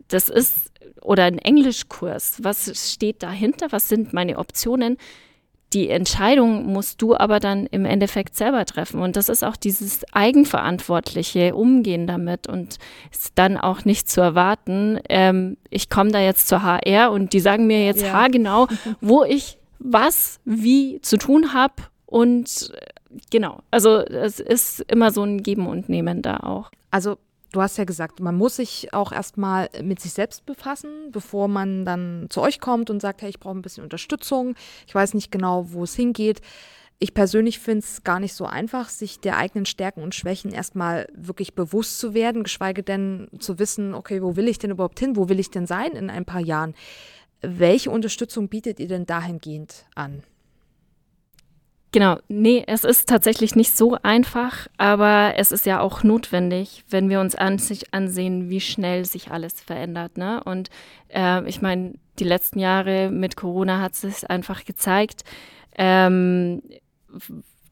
das 0.07 0.29
ist 0.29 0.71
oder 1.01 1.23
ein 1.23 1.39
Englischkurs. 1.39 2.43
Was 2.43 2.91
steht 2.91 3.23
dahinter? 3.23 3.67
Was 3.71 3.87
sind 3.87 4.13
meine 4.13 4.37
Optionen? 4.37 4.97
Die 5.73 5.89
Entscheidung 5.89 6.65
musst 6.65 7.01
du 7.01 7.15
aber 7.15 7.39
dann 7.39 7.65
im 7.67 7.83
Endeffekt 7.83 8.35
selber 8.35 8.65
treffen. 8.65 9.01
Und 9.01 9.17
das 9.17 9.27
ist 9.27 9.43
auch 9.43 9.57
dieses 9.57 10.05
eigenverantwortliche 10.13 11.55
Umgehen 11.55 12.07
damit 12.07 12.47
und 12.47 12.77
ist 13.11 13.33
dann 13.35 13.57
auch 13.57 13.83
nicht 13.83 14.09
zu 14.09 14.21
erwarten, 14.21 14.99
ähm, 15.09 15.57
ich 15.69 15.89
komme 15.89 16.11
da 16.11 16.19
jetzt 16.19 16.47
zur 16.47 16.63
HR 16.63 17.11
und 17.11 17.33
die 17.33 17.41
sagen 17.41 17.67
mir 17.67 17.85
jetzt 17.85 18.01
ja. 18.01 18.13
haargenau, 18.13 18.67
wo 19.01 19.23
ich 19.23 19.57
was 19.79 20.39
wie 20.45 21.01
zu 21.01 21.17
tun 21.17 21.53
habe. 21.53 21.75
Und 22.05 22.73
äh, 22.73 22.85
genau, 23.29 23.59
also 23.69 23.97
es 23.99 24.39
ist 24.39 24.79
immer 24.89 25.11
so 25.11 25.23
ein 25.23 25.43
Geben 25.43 25.67
und 25.67 25.89
Nehmen 25.89 26.21
da 26.21 26.37
auch. 26.37 26.71
Also 26.91 27.17
du 27.51 27.61
hast 27.61 27.77
ja 27.77 27.83
gesagt, 27.83 28.19
man 28.19 28.35
muss 28.35 28.57
sich 28.57 28.93
auch 28.93 29.11
erstmal 29.11 29.69
mit 29.81 29.99
sich 29.99 30.13
selbst 30.13 30.45
befassen, 30.45 31.11
bevor 31.11 31.47
man 31.47 31.85
dann 31.85 32.27
zu 32.29 32.41
euch 32.41 32.59
kommt 32.59 32.89
und 32.89 33.01
sagt, 33.01 33.21
hey, 33.21 33.29
ich 33.29 33.39
brauche 33.39 33.57
ein 33.57 33.61
bisschen 33.61 33.83
Unterstützung. 33.83 34.55
Ich 34.87 34.95
weiß 34.95 35.13
nicht 35.13 35.31
genau, 35.31 35.71
wo 35.71 35.83
es 35.83 35.95
hingeht. 35.95 36.41
Ich 36.99 37.13
persönlich 37.13 37.59
finde 37.59 37.85
es 37.85 38.03
gar 38.03 38.19
nicht 38.19 38.33
so 38.33 38.45
einfach, 38.45 38.89
sich 38.89 39.19
der 39.19 39.37
eigenen 39.37 39.67
Stärken 39.67 40.01
und 40.01 40.15
Schwächen 40.15 40.51
erstmal 40.51 41.07
wirklich 41.13 41.53
bewusst 41.53 41.99
zu 41.99 42.15
werden, 42.15 42.43
geschweige 42.43 42.81
denn 42.81 43.29
zu 43.37 43.59
wissen, 43.59 43.93
okay, 43.93 44.23
wo 44.23 44.35
will 44.35 44.47
ich 44.47 44.57
denn 44.57 44.71
überhaupt 44.71 44.99
hin? 44.99 45.15
Wo 45.15 45.29
will 45.29 45.39
ich 45.39 45.51
denn 45.51 45.67
sein 45.67 45.91
in 45.91 46.09
ein 46.09 46.25
paar 46.25 46.41
Jahren? 46.41 46.73
Welche 47.41 47.91
Unterstützung 47.91 48.49
bietet 48.49 48.79
ihr 48.79 48.87
denn 48.87 49.05
dahingehend 49.05 49.85
an? 49.93 50.23
Genau, 51.97 52.19
nee, 52.27 52.63
es 52.67 52.83
ist 52.83 53.09
tatsächlich 53.09 53.55
nicht 53.55 53.75
so 53.75 53.97
einfach, 54.03 54.67
aber 54.77 55.33
es 55.37 55.51
ist 55.51 55.65
ja 55.65 55.79
auch 55.79 56.03
notwendig, 56.03 56.83
wenn 56.91 57.09
wir 57.09 57.19
uns 57.19 57.33
an 57.33 57.57
sich 57.57 57.91
ansehen, 57.91 58.51
wie 58.51 58.61
schnell 58.61 59.03
sich 59.03 59.31
alles 59.31 59.59
verändert. 59.59 60.15
Ne? 60.15 60.43
Und 60.43 60.69
äh, 61.09 61.43
ich 61.49 61.63
meine, 61.63 61.95
die 62.19 62.23
letzten 62.23 62.59
Jahre 62.59 63.09
mit 63.09 63.35
Corona 63.35 63.81
hat 63.81 63.93
es 64.03 64.23
einfach 64.23 64.63
gezeigt, 64.63 65.23
ähm, 65.75 66.61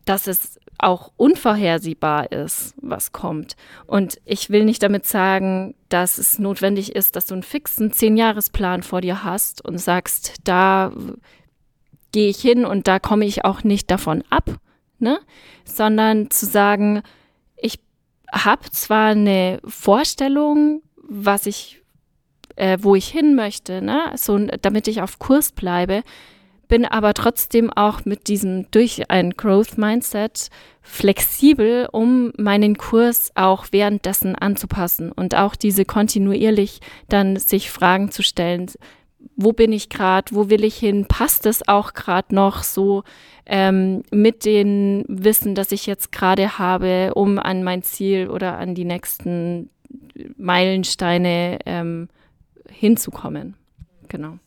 dass 0.06 0.26
es 0.26 0.60
auch 0.80 1.12
unvorhersehbar 1.18 2.32
ist, 2.32 2.74
was 2.82 3.12
kommt. 3.12 3.56
Und 3.86 4.20
ich 4.26 4.50
will 4.50 4.66
nicht 4.66 4.82
damit 4.82 5.06
sagen, 5.06 5.76
dass 5.90 6.18
es 6.18 6.40
notwendig 6.40 6.96
ist, 6.96 7.16
dass 7.16 7.28
du 7.28 7.36
einen 7.36 7.44
fixen 7.44 7.92
Zehn-Jahres-Plan 7.92 8.82
vor 8.82 9.02
dir 9.02 9.24
hast 9.24 9.64
und 9.64 9.78
sagst, 9.78 10.34
da 10.46 10.92
gehe 12.16 12.30
ich 12.30 12.40
hin 12.40 12.64
und 12.64 12.88
da 12.88 12.98
komme 12.98 13.26
ich 13.26 13.44
auch 13.44 13.66
nicht 13.66 13.92
davon 13.92 14.24
ab, 14.30 14.50
ne? 15.00 15.20
sondern 15.66 16.32
zu 16.32 16.46
sagen, 16.46 17.02
ich 17.58 17.82
habe 18.32 18.72
zwar 18.72 19.10
eine 19.10 19.60
Vorstellung, 19.68 20.82
was 20.96 21.46
ich, 21.46 21.82
äh, 22.56 22.78
wo 22.80 22.96
ich 22.96 23.10
hin 23.10 23.36
möchte, 23.36 23.82
ne? 23.82 24.14
so, 24.16 24.38
damit 24.62 24.88
ich 24.88 25.02
auf 25.02 25.20
Kurs 25.20 25.52
bleibe, 25.52 26.04
bin 26.70 26.86
aber 26.86 27.14
trotzdem 27.14 27.70
auch 27.70 28.06
mit 28.06 28.30
diesem 28.30 28.72
durch 28.72 29.12
ein 29.12 29.32
Growth 29.32 29.78
Mindset 29.78 30.48
flexibel, 30.82 31.90
um 31.92 32.32
meinen 32.38 32.78
Kurs 32.78 33.34
auch 33.36 33.66
währenddessen 33.72 34.38
anzupassen 34.38 35.12
und 35.12 35.36
auch 35.36 35.58
diese 35.58 35.84
kontinuierlich 35.84 36.80
dann 37.10 37.36
sich 37.36 37.72
Fragen 37.72 38.10
zu 38.10 38.24
stellen, 38.24 38.72
wo 39.36 39.54
bin 39.54 39.72
ich 39.72 39.90
gerade, 39.90 40.36
wo 40.36 40.50
will 40.50 40.64
ich 40.64 40.78
hin, 40.78 41.06
passt 41.06 41.46
es 41.46 41.68
auch 41.68 41.94
gerade 41.94 42.34
noch 42.34 42.64
so 42.64 43.04
ähm, 43.46 44.04
mit 44.12 44.46
dem 44.46 45.04
Wissen, 45.08 45.56
das 45.56 45.72
ich 45.72 45.86
jetzt 45.86 46.12
gerade 46.12 46.58
habe, 46.58 47.14
um 47.16 47.40
an 47.40 47.64
mein 47.64 47.84
Ziel 47.84 48.30
oder 48.30 48.58
an 48.58 48.76
die 48.76 48.86
nächsten 48.86 49.70
Meilensteine 50.38 51.60
ähm, 51.66 52.10
hinzukommen. 52.70 53.56
Genau. 54.08 54.40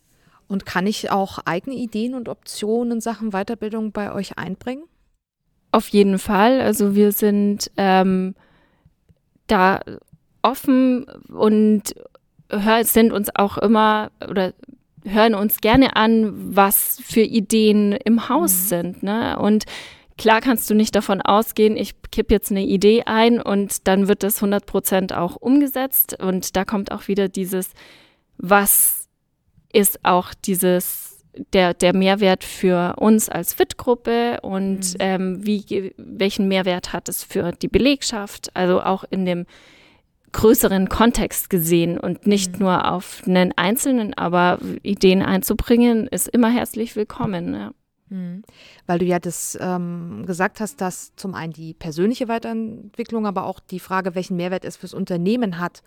Und 0.47 0.65
kann 0.65 0.87
ich 0.87 1.11
auch 1.11 1.39
eigene 1.45 1.75
Ideen 1.75 2.15
und 2.15 2.27
Optionen 2.27 2.93
in 2.93 3.01
Sachen 3.01 3.31
Weiterbildung 3.31 3.91
bei 3.91 4.11
euch 4.11 4.37
einbringen? 4.37 4.83
Auf 5.71 5.89
jeden 5.89 6.17
Fall. 6.17 6.61
Also 6.61 6.95
wir 6.95 7.11
sind 7.11 7.69
ähm, 7.77 8.33
da 9.45 9.81
offen 10.41 11.05
und 11.29 11.93
sind 12.83 13.13
uns 13.13 13.29
auch 13.35 13.57
immer 13.57 14.11
oder 14.27 14.53
hören 15.05 15.35
uns 15.35 15.61
gerne 15.61 15.95
an, 15.95 16.55
was 16.55 16.99
für 17.03 17.21
Ideen 17.21 17.93
im 17.93 18.29
Haus 18.29 18.53
mhm. 18.53 18.67
sind. 18.67 19.03
Ne? 19.03 19.37
Und 19.39 19.65
klar 20.17 20.41
kannst 20.41 20.69
du 20.69 20.75
nicht 20.75 20.95
davon 20.95 21.21
ausgehen, 21.21 21.77
ich 21.77 21.93
kipp 22.11 22.31
jetzt 22.31 22.51
eine 22.51 22.63
Idee 22.63 23.03
ein 23.05 23.41
und 23.41 23.87
dann 23.87 24.07
wird 24.07 24.23
das 24.23 24.37
100 24.37 24.65
Prozent 24.65 25.13
auch 25.13 25.35
umgesetzt. 25.35 26.17
Und 26.21 26.55
da 26.55 26.65
kommt 26.65 26.91
auch 26.91 27.07
wieder 27.07 27.29
dieses, 27.29 27.71
was 28.37 29.07
ist 29.71 30.03
auch 30.03 30.33
dieses 30.33 31.09
der, 31.53 31.73
der 31.73 31.95
Mehrwert 31.95 32.43
für 32.43 32.95
uns 32.97 33.29
als 33.29 33.53
Fit-Gruppe 33.53 34.39
und 34.41 34.79
mhm. 34.79 34.97
ähm, 34.99 35.45
wie, 35.45 35.93
welchen 35.97 36.47
Mehrwert 36.47 36.91
hat 36.91 37.07
es 37.07 37.23
für 37.23 37.51
die 37.51 37.67
Belegschaft, 37.67 38.49
also 38.55 38.81
auch 38.81 39.03
in 39.09 39.25
dem 39.25 39.45
größeren 40.31 40.89
Kontext 40.89 41.49
gesehen 41.49 41.99
und 41.99 42.27
nicht 42.27 42.53
mhm. 42.53 42.59
nur 42.65 42.91
auf 42.91 43.21
einen 43.25 43.53
einzelnen, 43.55 44.13
aber 44.13 44.59
Ideen 44.83 45.21
einzubringen, 45.21 46.07
ist 46.07 46.27
immer 46.27 46.49
herzlich 46.49 46.95
willkommen. 46.95 47.53
Ja. 47.53 47.71
Mhm. 48.09 48.43
Weil 48.85 48.99
du 48.99 49.05
ja 49.05 49.19
das 49.19 49.57
ähm, 49.61 50.23
gesagt 50.25 50.59
hast, 50.59 50.81
dass 50.81 51.15
zum 51.15 51.35
einen 51.35 51.53
die 51.53 51.73
persönliche 51.73 52.27
Weiterentwicklung, 52.27 53.25
aber 53.25 53.45
auch 53.45 53.59
die 53.59 53.79
Frage, 53.79 54.15
welchen 54.15 54.37
Mehrwert 54.37 54.65
es 54.65 54.77
fürs 54.77 54.93
Unternehmen 54.93 55.59
hat, 55.59 55.83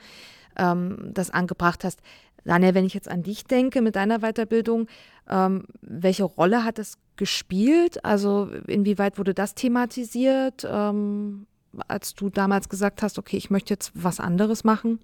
ähm, 0.57 1.11
das 1.12 1.31
angebracht 1.31 1.85
hast. 1.85 2.00
Daniel, 2.44 2.74
wenn 2.74 2.85
ich 2.85 2.94
jetzt 2.94 3.09
an 3.09 3.22
dich 3.22 3.44
denke 3.44 3.83
mit 3.83 3.96
deiner 3.96 4.20
Weiterbildung, 4.20 4.88
ähm, 5.28 5.66
welche 5.81 6.24
Rolle 6.24 6.64
hat 6.64 6.78
es 6.78 6.98
gespielt? 7.16 8.05
Also 8.05 8.48
inwieweit 8.66 9.18
wurde 9.18 9.35
das 9.35 9.55
thematisiert? 9.55 10.66
Ähm, 10.68 11.46
als 11.88 12.14
du 12.14 12.30
damals 12.30 12.68
gesagt 12.68 13.02
hast, 13.02 13.18
okay, 13.18 13.37
ich 13.37 13.50
möchte 13.50 13.72
jetzt 13.72 13.92
was 13.94 14.20
anderes 14.20 14.64
machen? 14.64 14.98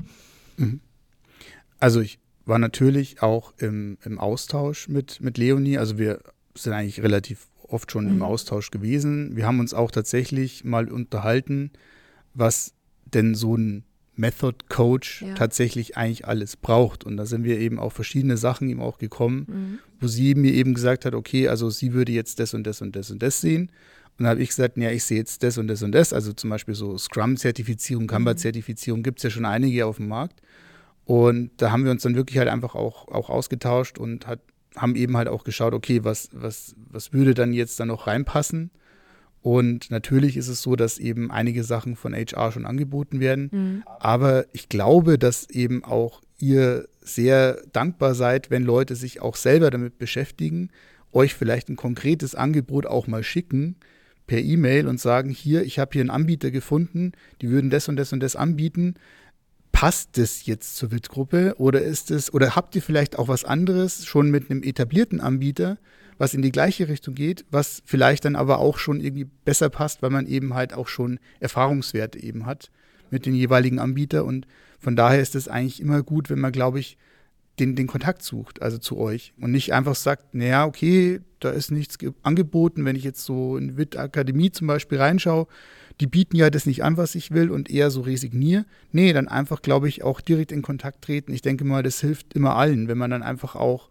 Mhm. 0.57 0.81
Also 1.79 2.01
ich 2.01 2.19
war 2.45 2.59
natürlich 2.59 3.23
auch 3.23 3.53
im, 3.59 3.99
im 4.05 4.19
Austausch 4.19 4.89
mit, 4.89 5.21
mit 5.21 5.39
Leonie. 5.39 5.79
Also 5.79 5.99
wir 5.99 6.21
sind 6.55 6.73
eigentlich 6.73 7.03
relativ 7.03 7.47
oft 7.63 7.93
schon 7.93 8.07
mhm. 8.07 8.13
im 8.13 8.23
Austausch 8.23 8.71
gewesen. 8.71 9.37
Wir 9.37 9.47
haben 9.47 9.61
uns 9.61 9.75
auch 9.75 9.91
tatsächlich 9.91 10.65
mal 10.65 10.91
unterhalten, 10.91 11.71
was 12.35 12.75
denn 13.05 13.35
so 13.35 13.57
ein 13.57 13.85
Method 14.17 14.65
Coach 14.69 15.23
ja. 15.23 15.35
tatsächlich 15.35 15.97
eigentlich 15.97 16.27
alles 16.27 16.57
braucht. 16.57 17.05
Und 17.05 17.17
da 17.17 17.25
sind 17.25 17.45
wir 17.45 17.59
eben 17.59 17.79
auf 17.79 17.93
verschiedene 17.93 18.37
Sachen 18.37 18.69
ihm 18.69 18.81
auch 18.81 18.99
gekommen, 18.99 19.47
mhm. 19.49 19.79
wo 20.01 20.09
sie 20.09 20.35
mir 20.35 20.53
eben 20.53 20.75
gesagt 20.75 21.05
hat, 21.05 21.15
okay, 21.15 21.49
also 21.49 21.71
sie 21.71 21.93
würde 21.93 22.13
jetzt 22.13 22.41
das 22.41 22.53
und 22.53 22.65
das 22.67 22.83
und 22.83 22.97
das 22.97 23.11
und 23.11 23.23
das 23.23 23.41
sehen. 23.41 23.71
Und 24.19 24.25
dann 24.25 24.31
habe 24.31 24.43
ich 24.43 24.49
gesagt, 24.49 24.77
ja, 24.77 24.91
ich 24.91 25.05
sehe 25.05 25.19
jetzt 25.19 25.45
das 25.45 25.59
und 25.59 25.69
das 25.69 25.83
und 25.83 25.93
das. 25.93 26.13
Also 26.13 26.33
zum 26.33 26.51
Beispiel 26.51 26.75
so 26.75 26.99
Scrum-Zertifizierung, 26.99 28.05
mhm. 28.05 28.09
Kanban-Zertifizierung 28.09 29.05
gibt 29.05 29.21
es 29.21 29.23
ja 29.23 29.31
schon 29.31 29.45
einige 29.45 29.87
auf 29.87 29.99
dem 29.99 30.09
Markt. 30.09 30.43
Und 31.05 31.51
da 31.59 31.71
haben 31.71 31.85
wir 31.85 31.93
uns 31.93 32.03
dann 32.03 32.17
wirklich 32.17 32.39
halt 32.39 32.49
einfach 32.49 32.75
auch, 32.75 33.07
auch 33.09 33.31
ausgetauscht 33.31 33.97
und 33.97 34.27
hat, 34.27 34.41
haben 34.77 34.97
eben 34.97 35.17
halt 35.17 35.29
auch 35.29 35.45
geschaut, 35.45 35.73
okay, 35.73 36.03
was, 36.03 36.31
was, 36.33 36.75
was 36.91 37.13
würde 37.13 37.33
dann 37.33 37.53
jetzt 37.53 37.79
da 37.79 37.87
noch 37.87 38.09
reinpassen? 38.09 38.71
Und 39.41 39.91
natürlich 39.93 40.37
ist 40.37 40.49
es 40.49 40.63
so, 40.63 40.75
dass 40.75 40.99
eben 40.99 41.31
einige 41.31 41.63
Sachen 41.63 41.95
von 41.95 42.13
HR 42.13 42.51
schon 42.51 42.67
angeboten 42.67 43.21
werden. 43.21 43.49
Mhm. 43.53 43.83
Aber 44.01 44.47
ich 44.53 44.69
glaube, 44.69 45.17
dass 45.17 45.49
eben 45.49 45.85
auch 45.85 46.23
ihr 46.39 46.89
sehr 47.01 47.63
dankbar 47.73 48.15
seid, 48.15 48.51
wenn 48.51 48.65
Leute 48.65 48.97
sich 48.97 49.23
auch 49.23 49.37
selber 49.37 49.71
damit 49.71 49.97
beschäftigen, 49.99 50.71
euch 51.13 51.35
vielleicht 51.35 51.69
ein 51.69 51.77
konkretes 51.77 52.35
Angebot 52.35 52.85
auch 52.85 53.07
mal 53.07 53.23
schicken, 53.23 53.77
per 54.29 54.39
E-Mail 54.39 54.87
und 54.87 55.01
sagen, 55.01 55.31
hier, 55.31 55.65
ich 55.65 55.81
habe 55.81 55.91
hier 55.95 56.03
einen 56.03 56.11
Anbieter 56.11 56.53
gefunden, 56.53 57.13
die 57.43 57.51
würden 57.51 57.71
das 57.71 57.89
und 57.89 57.97
das 57.97 58.13
und 58.13 58.21
das 58.21 58.37
anbieten. 58.37 58.95
Passt 59.73 60.17
das 60.17 60.47
jetzt 60.47 60.77
zur 60.77 60.93
WIT-Gruppe 60.93 61.55
oder 61.59 61.83
ist 61.83 62.13
es, 62.13 62.33
oder 62.33 62.55
habt 62.55 62.77
ihr 62.77 62.83
vielleicht 62.83 63.19
auch 63.19 63.27
was 63.27 63.45
anderes 63.45 64.07
schon 64.07 64.31
mit 64.31 64.51
einem 64.51 64.63
etablierten 64.63 65.21
Anbieter, 65.21 65.79
was 66.19 66.35
in 66.35 66.43
die 66.43 66.53
gleiche 66.53 66.89
Richtung 66.89 67.15
geht, 67.15 67.45
was 67.51 67.83
vielleicht 67.85 68.25
dann 68.25 68.37
aber 68.37 68.59
auch 68.59 68.79
schon 68.79 69.01
irgendwie 69.01 69.27
besser 69.45 69.71
passt, 69.71 70.03
weil 70.03 70.11
man 70.11 70.27
eben 70.27 70.55
halt 70.55 70.73
auch 70.75 70.89
schon 70.89 71.19
Erfahrungswerte 71.41 72.23
eben 72.23 72.47
hat 72.47 72.71
mit 73.11 73.25
den 73.27 73.35
jeweiligen 73.35 73.79
Anbieter 73.79 74.25
und 74.25 74.47
von 74.79 74.95
daher 74.95 75.21
ist 75.21 75.35
es 75.35 75.49
eigentlich 75.49 75.81
immer 75.81 76.03
gut, 76.03 76.31
wenn 76.31 76.39
man, 76.39 76.53
glaube 76.53 76.79
ich, 76.79 76.99
den, 77.61 77.77
den 77.77 77.87
Kontakt 77.87 78.23
sucht, 78.23 78.63
also 78.63 78.79
zu 78.79 78.99
euch. 78.99 79.33
Und 79.41 79.53
nicht 79.53 79.73
einfach 79.73 79.95
sagt, 79.95 80.35
naja, 80.35 80.65
okay, 80.65 81.21
da 81.41 81.51
ist 81.51 81.71
nichts 81.71 81.99
angeboten. 82.23 82.85
Wenn 82.85 82.97
ich 82.97 83.05
jetzt 83.05 83.25
so 83.25 83.57
in 83.57 83.77
WIT 83.77 83.97
Akademie 83.97 84.51
zum 84.51 84.67
Beispiel 84.67 84.99
reinschaue, 84.99 85.47
die 86.01 86.07
bieten 86.07 86.37
ja 86.37 86.51
das 86.51 86.67
nicht 86.67 86.85
an, 86.85 86.97
was 86.97 87.15
ich 87.15 87.33
will 87.33 87.51
und 87.51 87.71
eher 87.71 87.91
so 87.91 88.03
resigniere. 88.03 88.65
Nee, 88.93 89.13
dann 89.13 89.29
einfach, 89.29 89.63
glaube 89.63 89.89
ich, 89.89 90.05
auch 90.05 90.21
direkt 90.21 90.53
in 90.53 90.63
Kontakt 90.63 91.03
treten. 91.03 91.33
Ich 91.33 91.43
denke 91.43 91.65
mal, 91.65 91.83
das 91.83 92.01
hilft 92.01 92.35
immer 92.35 92.57
allen, 92.57 92.89
wenn 92.89 92.99
man 92.99 93.11
dann 93.11 93.23
einfach 93.23 93.57
auch 93.57 93.91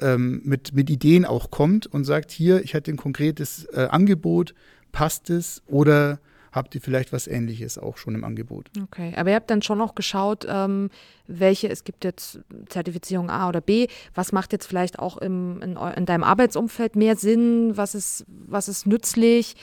ähm, 0.00 0.40
mit, 0.44 0.72
mit 0.72 0.88
Ideen 0.90 1.24
auch 1.24 1.50
kommt 1.50 1.86
und 1.86 2.04
sagt, 2.04 2.30
hier, 2.30 2.62
ich 2.62 2.74
hätte 2.74 2.92
ein 2.92 2.96
konkretes 2.96 3.64
äh, 3.72 3.88
Angebot, 3.90 4.54
passt 4.92 5.30
es 5.30 5.62
oder 5.66 6.20
habt 6.52 6.74
ihr 6.74 6.80
vielleicht 6.80 7.12
was 7.12 7.26
Ähnliches 7.26 7.78
auch 7.78 7.96
schon 7.96 8.14
im 8.14 8.24
Angebot. 8.24 8.70
Okay, 8.80 9.12
aber 9.16 9.30
ihr 9.30 9.36
habt 9.36 9.50
dann 9.50 9.62
schon 9.62 9.80
auch 9.80 9.94
geschaut, 9.94 10.46
ähm, 10.48 10.90
welche, 11.26 11.68
es 11.68 11.84
gibt 11.84 12.04
jetzt 12.04 12.40
Zertifizierung 12.68 13.30
A 13.30 13.48
oder 13.48 13.60
B, 13.60 13.88
was 14.14 14.32
macht 14.32 14.52
jetzt 14.52 14.66
vielleicht 14.66 14.98
auch 14.98 15.16
im, 15.16 15.60
in, 15.62 15.76
in 15.76 16.06
deinem 16.06 16.24
Arbeitsumfeld 16.24 16.94
mehr 16.94 17.16
Sinn, 17.16 17.76
was 17.76 17.94
ist, 17.94 18.24
was 18.28 18.68
ist 18.68 18.86
nützlich? 18.86 19.56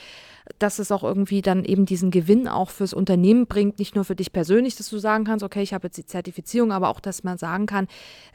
dass 0.58 0.78
es 0.78 0.90
auch 0.90 1.04
irgendwie 1.04 1.42
dann 1.42 1.64
eben 1.64 1.86
diesen 1.86 2.10
Gewinn 2.10 2.48
auch 2.48 2.70
fürs 2.70 2.92
Unternehmen 2.92 3.46
bringt, 3.46 3.78
nicht 3.78 3.94
nur 3.94 4.04
für 4.04 4.16
dich 4.16 4.32
persönlich, 4.32 4.76
dass 4.76 4.90
du 4.90 4.98
sagen 4.98 5.24
kannst, 5.24 5.44
okay, 5.44 5.62
ich 5.62 5.72
habe 5.72 5.86
jetzt 5.86 5.96
die 5.96 6.06
Zertifizierung, 6.06 6.72
aber 6.72 6.88
auch, 6.88 7.00
dass 7.00 7.22
man 7.22 7.38
sagen 7.38 7.66
kann, 7.66 7.86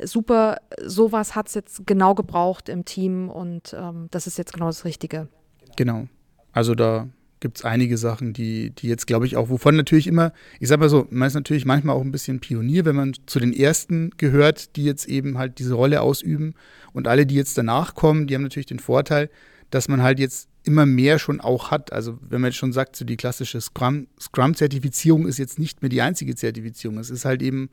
super, 0.02 0.58
sowas 0.82 1.36
hat 1.36 1.48
es 1.48 1.56
jetzt 1.56 1.86
genau 1.86 2.16
gebraucht 2.16 2.70
im 2.70 2.86
Team 2.86 3.30
und 3.30 3.76
ähm, 3.78 4.08
das 4.12 4.28
ist 4.28 4.38
jetzt 4.38 4.54
genau 4.54 4.68
das 4.68 4.86
Richtige. 4.86 5.28
Genau. 5.76 6.08
Also 6.54 6.74
da 6.74 7.10
gibt 7.46 7.60
es 7.60 7.64
einige 7.64 8.00
Sachen, 8.00 8.34
die, 8.34 8.72
die 8.72 8.88
jetzt, 8.88 9.06
glaube 9.06 9.28
ich, 9.28 9.38
auch, 9.38 9.50
wovon 9.50 9.76
natürlich 9.76 10.08
immer, 10.08 10.34
ich 10.60 10.68
sage 10.68 10.80
mal 10.80 10.90
so, 10.90 11.06
man 11.12 11.28
ist 11.28 11.36
natürlich 11.36 11.64
manchmal 11.64 11.96
auch 11.96 12.02
ein 12.02 12.12
bisschen 12.12 12.40
Pionier, 12.40 12.86
wenn 12.86 12.96
man 12.96 13.14
zu 13.28 13.40
den 13.40 13.54
Ersten 13.54 14.10
gehört, 14.18 14.76
die 14.76 14.84
jetzt 14.84 15.08
eben 15.08 15.38
halt 15.38 15.60
diese 15.60 15.76
Rolle 15.76 16.02
ausüben. 16.02 16.56
Und 16.92 17.08
alle, 17.08 17.28
die 17.28 17.36
jetzt 17.36 17.56
danach 17.56 17.94
kommen, 17.94 18.26
die 18.26 18.34
haben 18.34 18.42
natürlich 18.42 18.66
den 18.66 18.80
Vorteil, 18.80 19.30
dass 19.70 19.88
man 19.88 20.02
halt 20.02 20.18
jetzt 20.18 20.50
immer 20.64 20.88
mehr 20.88 21.20
schon 21.20 21.40
auch 21.40 21.70
hat. 21.70 21.94
Also 21.94 22.18
wenn 22.28 22.42
man 22.42 22.50
jetzt 22.50 22.58
schon 22.58 22.74
sagt, 22.74 22.96
so 22.96 23.06
die 23.06 23.16
klassische 23.16 23.62
Scrum-Zertifizierung 23.62 25.22
Scrum 25.22 25.30
ist 25.30 25.38
jetzt 25.38 25.60
nicht 25.60 25.84
mehr 25.84 25.90
die 25.90 26.02
einzige 26.02 26.34
Zertifizierung. 26.34 26.98
Es 26.98 27.12
ist 27.12 27.26
halt 27.26 27.44
eben, 27.44 27.70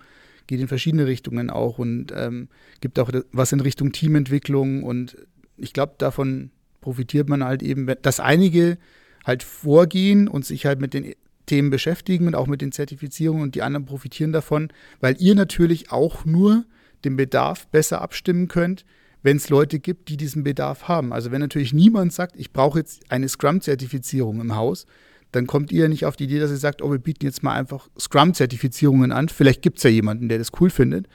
geht 0.49 0.61
in 0.61 0.69
verschiedene 0.69 1.07
Richtungen 1.07 1.49
auch 1.49 1.79
und 1.79 2.13
ähm, 2.15 2.49
gibt 2.83 2.99
auch 2.99 3.11
was 3.33 3.53
in 3.53 3.61
Richtung 3.61 3.93
Teamentwicklung 3.93 4.83
und 4.83 5.17
ich 5.57 5.73
glaube, 5.73 5.95
davon 5.97 6.51
profitiert 6.83 7.31
man 7.31 7.43
halt 7.43 7.63
eben, 7.63 7.91
dass 8.03 8.21
einige 8.21 8.77
halt 9.25 9.43
vorgehen 9.43 10.29
und 10.29 10.45
sich 10.45 10.67
halt 10.67 10.81
mit 10.81 10.95
den 10.95 11.15
Themen 11.47 11.71
beschäftigen 11.71 12.27
und 12.27 12.35
auch 12.35 12.47
mit 12.47 12.61
den 12.61 12.73
Zertifizierungen 12.73 13.43
und 13.43 13.55
die 13.55 13.63
anderen 13.63 13.85
profitieren 13.85 14.33
davon, 14.33 14.69
weil 15.01 15.17
ihr 15.19 15.35
natürlich 15.35 15.91
auch 15.91 16.25
nur 16.25 16.65
den 17.05 17.17
Bedarf 17.17 17.67
besser 17.69 18.01
abstimmen 18.01 18.49
könnt, 18.49 18.85
wenn 19.23 19.37
es 19.37 19.49
Leute 19.49 19.79
gibt, 19.79 20.09
die 20.09 20.17
diesen 20.17 20.45
Bedarf 20.45 20.89
haben. 20.89 21.13
Also 21.13 21.31
wenn 21.31 21.41
natürlich 21.41 21.73
niemand 21.73 22.13
sagt, 22.13 22.35
ich 22.37 22.53
brauche 22.53 22.79
jetzt 22.79 23.11
eine 23.11 23.29
Scrum-Zertifizierung 23.29 24.41
im 24.41 24.57
Haus, 24.57 24.87
dann 25.31 25.47
kommt 25.47 25.73
ihr 25.73 25.89
nicht 25.89 26.05
auf 26.05 26.17
die 26.17 26.25
Idee, 26.25 26.41
dass 26.41 26.51
ihr 26.51 26.59
sagt, 26.59 26.83
oh, 26.83 26.91
wir 26.91 26.99
bieten 26.99 27.25
jetzt 27.25 27.43
mal 27.43 27.55
einfach 27.55 27.89
Scrum-Zertifizierungen 27.99 29.13
an. 29.13 29.29
Vielleicht 29.29 29.63
gibt 29.63 29.79
es 29.79 29.85
ja 29.85 29.91
jemanden, 29.91 30.29
der 30.29 30.39
das 30.39 30.51
cool 30.61 30.71
findet. 30.71 31.09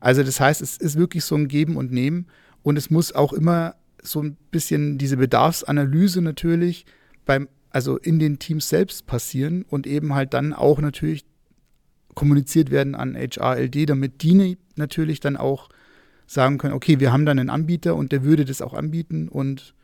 Also 0.00 0.22
das 0.22 0.40
heißt, 0.40 0.60
es 0.60 0.76
ist 0.76 0.98
wirklich 0.98 1.24
so 1.24 1.36
ein 1.36 1.48
Geben 1.48 1.76
und 1.76 1.90
Nehmen 1.92 2.26
und 2.62 2.76
es 2.76 2.90
muss 2.90 3.12
auch 3.12 3.32
immer 3.32 3.76
so 4.02 4.20
ein 4.20 4.36
bisschen 4.50 4.98
diese 4.98 5.16
Bedarfsanalyse 5.16 6.20
natürlich 6.20 6.84
beim, 7.24 7.48
also 7.70 7.96
in 7.96 8.18
den 8.18 8.38
Teams 8.38 8.68
selbst 8.68 9.06
passieren 9.06 9.64
und 9.68 9.86
eben 9.86 10.14
halt 10.14 10.34
dann 10.34 10.52
auch 10.52 10.80
natürlich 10.80 11.24
kommuniziert 12.14 12.70
werden 12.70 12.94
an 12.94 13.14
HRLD, 13.14 13.88
damit 13.88 14.22
die 14.22 14.58
natürlich 14.76 15.20
dann 15.20 15.36
auch 15.36 15.68
sagen 16.26 16.58
können, 16.58 16.74
okay, 16.74 17.00
wir 17.00 17.12
haben 17.12 17.26
dann 17.26 17.38
einen 17.38 17.50
Anbieter 17.50 17.96
und 17.96 18.12
der 18.12 18.22
würde 18.22 18.44
das 18.44 18.62
auch 18.62 18.74
anbieten 18.74 19.28
und 19.28 19.74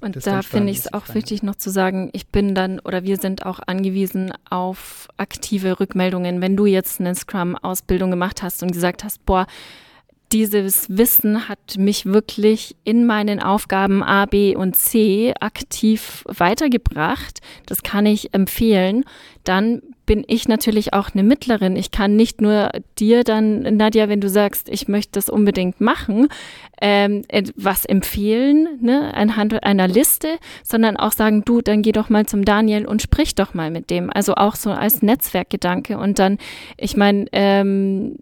und 0.00 0.26
da 0.26 0.42
finde 0.42 0.72
ich 0.72 0.78
es 0.78 0.92
auch 0.92 1.14
wichtig 1.14 1.42
noch 1.42 1.54
zu 1.54 1.70
sagen, 1.70 2.10
ich 2.12 2.26
bin 2.26 2.54
dann 2.54 2.80
oder 2.80 3.04
wir 3.04 3.16
sind 3.16 3.46
auch 3.46 3.60
angewiesen 3.66 4.32
auf 4.50 5.08
aktive 5.16 5.80
Rückmeldungen. 5.80 6.40
Wenn 6.40 6.56
du 6.56 6.66
jetzt 6.66 7.00
eine 7.00 7.14
Scrum-Ausbildung 7.14 8.10
gemacht 8.10 8.42
hast 8.42 8.62
und 8.62 8.72
gesagt 8.72 9.04
hast, 9.04 9.24
boah, 9.24 9.46
dieses 10.32 10.86
Wissen 10.88 11.48
hat 11.48 11.76
mich 11.78 12.06
wirklich 12.06 12.76
in 12.84 13.06
meinen 13.06 13.40
Aufgaben 13.40 14.02
A, 14.02 14.26
B 14.26 14.56
und 14.56 14.76
C 14.76 15.34
aktiv 15.40 16.24
weitergebracht. 16.26 17.40
Das 17.66 17.82
kann 17.82 18.06
ich 18.06 18.34
empfehlen. 18.34 19.04
Dann 19.44 19.82
bin 20.06 20.24
ich 20.26 20.48
natürlich 20.48 20.92
auch 20.92 21.10
eine 21.12 21.24
Mittlerin. 21.24 21.76
Ich 21.76 21.90
kann 21.90 22.16
nicht 22.16 22.40
nur 22.40 22.70
dir 22.98 23.24
dann, 23.24 23.62
Nadja, 23.62 24.08
wenn 24.08 24.20
du 24.20 24.28
sagst, 24.28 24.68
ich 24.68 24.88
möchte 24.88 25.12
das 25.12 25.28
unbedingt 25.28 25.80
machen, 25.80 26.28
ähm, 26.80 27.22
was 27.56 27.84
empfehlen, 27.84 28.78
ne, 28.80 29.12
anhand 29.14 29.62
einer 29.64 29.88
Liste, 29.88 30.38
sondern 30.62 30.96
auch 30.96 31.12
sagen, 31.12 31.44
du, 31.44 31.60
dann 31.60 31.82
geh 31.82 31.92
doch 31.92 32.08
mal 32.08 32.26
zum 32.26 32.44
Daniel 32.44 32.86
und 32.86 33.02
sprich 33.02 33.34
doch 33.34 33.52
mal 33.52 33.70
mit 33.70 33.90
dem. 33.90 34.10
Also 34.10 34.34
auch 34.34 34.54
so 34.54 34.70
als 34.70 35.02
Netzwerkgedanke. 35.02 35.98
Und 35.98 36.18
dann, 36.18 36.38
ich 36.76 36.96
meine, 36.96 37.26
ähm, 37.32 38.16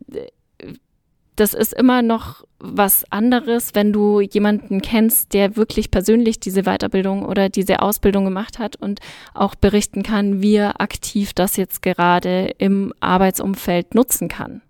das 1.37 1.53
ist 1.55 1.73
immer 1.73 2.03
noch 2.03 2.45
was 2.59 3.05
anderes, 3.11 3.75
wenn 3.75 3.93
du 3.93 4.21
jemanden 4.21 4.81
kennst, 4.81 5.35
der 5.35 5.57
wirklich 5.57 5.91
persönlich 5.91 6.41
diese 6.41 6.63
Weiterbildung 6.63 7.25
oder 7.25 7.49
diese 7.49 7.81
Ausbildung 7.83 8.25
gemacht 8.25 8.59
hat 8.59 8.77
und 8.77 9.01
auch 9.35 9.55
berichten 9.55 10.03
kann, 10.03 10.41
wie 10.43 10.57
er 10.57 10.81
aktiv 10.81 11.35
das 11.35 11.57
jetzt 11.57 11.83
gerade 11.83 12.55
im 12.59 12.95
Arbeitsumfeld 13.01 13.95
nutzen 13.95 14.29
kann. 14.29 14.63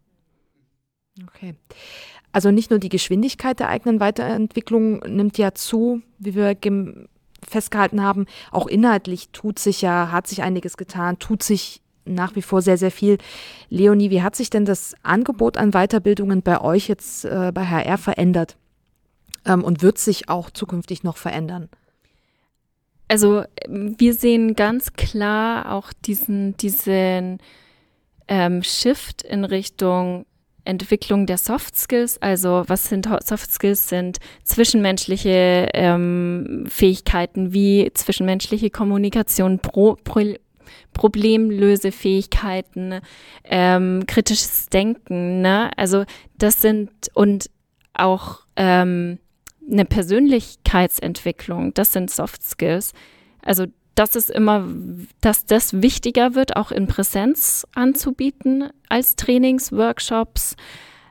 Okay. 1.28 1.54
Also 2.32 2.50
nicht 2.50 2.70
nur 2.70 2.80
die 2.80 2.88
Geschwindigkeit 2.88 3.60
der 3.60 3.68
eigenen 3.68 4.00
Weiterentwicklung 4.00 4.98
nimmt 5.00 5.38
ja 5.38 5.54
zu, 5.54 6.02
wie 6.18 6.34
wir 6.34 6.56
festgehalten 7.46 8.02
haben, 8.02 8.26
auch 8.50 8.66
inhaltlich 8.66 9.28
tut 9.30 9.58
sich 9.58 9.82
ja, 9.82 10.10
hat 10.10 10.26
sich 10.26 10.42
einiges 10.42 10.76
getan, 10.76 11.18
tut 11.20 11.42
sich 11.44 11.83
nach 12.04 12.36
wie 12.36 12.42
vor 12.42 12.62
sehr, 12.62 12.78
sehr 12.78 12.90
viel. 12.90 13.18
Leonie, 13.70 14.10
wie 14.10 14.22
hat 14.22 14.36
sich 14.36 14.50
denn 14.50 14.64
das 14.64 14.94
Angebot 15.02 15.56
an 15.56 15.72
Weiterbildungen 15.72 16.42
bei 16.42 16.60
euch 16.60 16.88
jetzt 16.88 17.24
äh, 17.24 17.52
bei 17.52 17.66
HR 17.66 17.98
verändert? 17.98 18.56
Ähm, 19.46 19.64
und 19.64 19.82
wird 19.82 19.98
sich 19.98 20.28
auch 20.28 20.50
zukünftig 20.50 21.02
noch 21.02 21.16
verändern? 21.16 21.68
Also 23.08 23.44
wir 23.68 24.14
sehen 24.14 24.54
ganz 24.54 24.94
klar 24.94 25.72
auch 25.72 25.92
diesen, 25.92 26.56
diesen 26.56 27.38
ähm, 28.28 28.62
Shift 28.62 29.22
in 29.22 29.44
Richtung 29.44 30.24
Entwicklung 30.64 31.26
der 31.26 31.38
Soft 31.38 31.76
Skills. 31.76 32.20
Also 32.22 32.64
was 32.66 32.88
sind 32.88 33.06
Soft 33.24 33.52
Skills? 33.52 33.88
Sind 33.88 34.18
zwischenmenschliche 34.44 35.68
ähm, 35.74 36.64
Fähigkeiten 36.68 37.52
wie 37.52 37.90
zwischenmenschliche 37.92 38.70
Kommunikation, 38.70 39.58
Pro, 39.58 39.96
Pro, 40.02 40.34
Problemlösefähigkeiten, 40.92 43.00
ähm, 43.44 44.04
kritisches 44.06 44.66
Denken. 44.66 45.40
Ne? 45.40 45.70
Also 45.76 46.04
das 46.38 46.60
sind 46.60 46.90
und 47.14 47.50
auch 47.94 48.40
ähm, 48.56 49.18
eine 49.70 49.84
Persönlichkeitsentwicklung, 49.84 51.74
das 51.74 51.92
sind 51.92 52.10
Soft 52.10 52.42
Skills. 52.42 52.92
Also 53.42 53.66
das 53.94 54.16
ist 54.16 54.30
immer, 54.30 54.66
dass 55.20 55.46
das 55.46 55.80
wichtiger 55.80 56.34
wird, 56.34 56.56
auch 56.56 56.72
in 56.72 56.86
Präsenz 56.86 57.66
anzubieten 57.74 58.70
als 58.88 59.16
Trainings, 59.16 59.72
Workshops. 59.72 60.56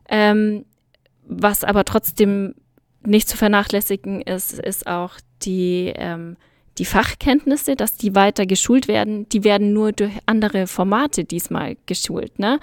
Ähm, 0.09 0.65
was 1.25 1.63
aber 1.63 1.85
trotzdem 1.85 2.55
nicht 3.05 3.29
zu 3.29 3.37
vernachlässigen 3.37 4.21
ist, 4.21 4.59
ist 4.59 4.87
auch 4.87 5.15
die 5.41 5.93
ähm, 5.95 6.37
die 6.77 6.85
Fachkenntnisse, 6.85 7.75
dass 7.75 7.95
die 7.95 8.15
weiter 8.15 8.45
geschult 8.45 8.87
werden, 8.87 9.27
die 9.29 9.43
werden 9.43 9.73
nur 9.73 9.91
durch 9.91 10.11
andere 10.25 10.67
Formate 10.67 11.23
diesmal 11.23 11.77
geschult. 11.85 12.39
Ne? 12.39 12.59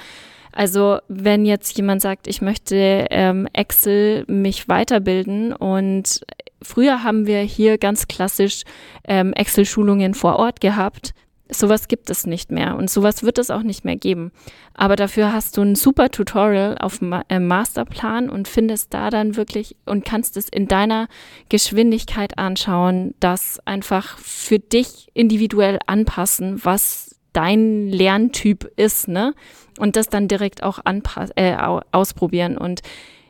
Also 0.52 0.98
wenn 1.08 1.44
jetzt 1.44 1.76
jemand 1.76 2.02
sagt, 2.02 2.26
ich 2.26 2.42
möchte 2.42 3.06
ähm, 3.10 3.46
Excel 3.52 4.24
mich 4.26 4.68
weiterbilden 4.68 5.52
und 5.52 6.20
früher 6.60 7.04
haben 7.04 7.26
wir 7.26 7.40
hier 7.40 7.78
ganz 7.78 8.08
klassisch 8.08 8.62
ähm, 9.04 9.32
Excel-Schulungen 9.32 10.14
vor 10.14 10.36
Ort 10.36 10.60
gehabt, 10.60 11.14
Sowas 11.52 11.88
gibt 11.88 12.10
es 12.10 12.26
nicht 12.26 12.50
mehr 12.50 12.76
und 12.76 12.90
sowas 12.90 13.22
wird 13.22 13.38
es 13.38 13.50
auch 13.50 13.62
nicht 13.62 13.84
mehr 13.84 13.96
geben. 13.96 14.30
Aber 14.74 14.96
dafür 14.96 15.32
hast 15.32 15.56
du 15.56 15.62
ein 15.62 15.74
super 15.74 16.10
Tutorial 16.10 16.78
auf 16.78 16.98
dem 16.98 17.12
äh, 17.28 17.40
Masterplan 17.40 18.30
und 18.30 18.46
findest 18.46 18.94
da 18.94 19.10
dann 19.10 19.36
wirklich 19.36 19.76
und 19.84 20.04
kannst 20.04 20.36
es 20.36 20.48
in 20.48 20.68
deiner 20.68 21.08
Geschwindigkeit 21.48 22.38
anschauen, 22.38 23.14
das 23.20 23.58
einfach 23.64 24.18
für 24.18 24.58
dich 24.58 25.08
individuell 25.14 25.78
anpassen, 25.86 26.64
was 26.64 27.16
dein 27.32 27.88
Lerntyp 27.88 28.70
ist, 28.76 29.08
ne? 29.08 29.34
Und 29.78 29.96
das 29.96 30.08
dann 30.08 30.28
direkt 30.28 30.62
auch 30.62 30.78
anpass 30.84 31.30
äh, 31.36 31.56
ausprobieren. 31.92 32.56
Und 32.58 32.80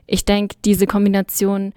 ich 0.07 0.25
denke, 0.25 0.57
diese 0.65 0.87
Kombination, 0.87 1.73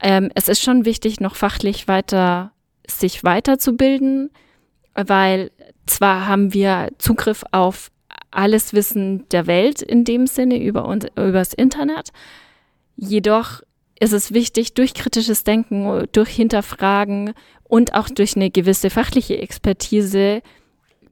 ähm, 0.00 0.30
es 0.34 0.48
ist 0.48 0.62
schon 0.62 0.84
wichtig, 0.84 1.20
noch 1.20 1.36
fachlich 1.36 1.86
weiter 1.86 2.52
sich 2.86 3.24
weiterzubilden 3.24 4.30
weil 4.94 5.50
zwar 5.86 6.26
haben 6.26 6.52
wir 6.52 6.90
Zugriff 6.98 7.44
auf 7.52 7.90
alles 8.30 8.72
Wissen 8.72 9.28
der 9.30 9.46
Welt 9.46 9.82
in 9.82 10.04
dem 10.04 10.26
Sinne 10.26 10.62
über 10.62 10.86
uns, 10.86 11.06
übers 11.16 11.52
Internet, 11.54 12.10
jedoch 12.96 13.62
ist 14.00 14.12
es 14.12 14.34
wichtig, 14.34 14.74
durch 14.74 14.94
kritisches 14.94 15.44
Denken, 15.44 16.06
durch 16.12 16.30
Hinterfragen 16.30 17.32
und 17.64 17.94
auch 17.94 18.08
durch 18.08 18.36
eine 18.36 18.50
gewisse 18.50 18.90
fachliche 18.90 19.38
Expertise 19.38 20.42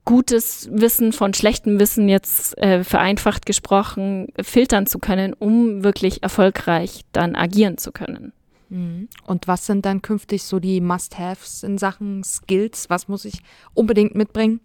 gutes 0.04 0.68
Wissen 0.72 1.12
von 1.12 1.32
schlechtem 1.32 1.78
Wissen 1.78 2.08
jetzt 2.08 2.58
äh, 2.58 2.82
vereinfacht 2.82 3.46
gesprochen 3.46 4.28
filtern 4.40 4.86
zu 4.86 4.98
können, 4.98 5.32
um 5.32 5.84
wirklich 5.84 6.22
erfolgreich 6.22 7.02
dann 7.12 7.36
agieren 7.36 7.78
zu 7.78 7.92
können. 7.92 8.32
Mhm. 8.72 9.08
Und 9.26 9.48
was 9.48 9.66
sind 9.66 9.84
dann 9.84 10.00
künftig 10.00 10.44
so 10.44 10.58
die 10.58 10.80
Must-Haves 10.80 11.62
in 11.62 11.76
Sachen 11.76 12.24
Skills? 12.24 12.88
Was 12.88 13.06
muss 13.06 13.26
ich 13.26 13.42
unbedingt 13.74 14.14
mitbringen? 14.14 14.60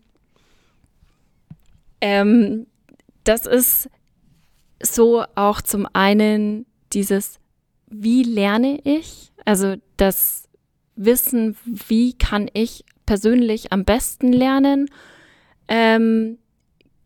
Ähm, 1.99 2.67
das 3.25 3.45
ist 3.45 3.89
so 4.81 5.25
auch 5.35 5.61
zum 5.61 5.87
einen 5.91 6.65
dieses, 6.93 7.39
wie 7.87 8.23
lerne 8.23 8.79
ich? 8.85 9.33
Also 9.43 9.75
das 9.97 10.47
Wissen, 10.95 11.57
wie 11.65 12.13
kann 12.13 12.49
ich 12.53 12.85
persönlich 13.05 13.73
am 13.73 13.83
besten 13.83 14.31
lernen? 14.31 14.89
Ähm, 15.67 16.37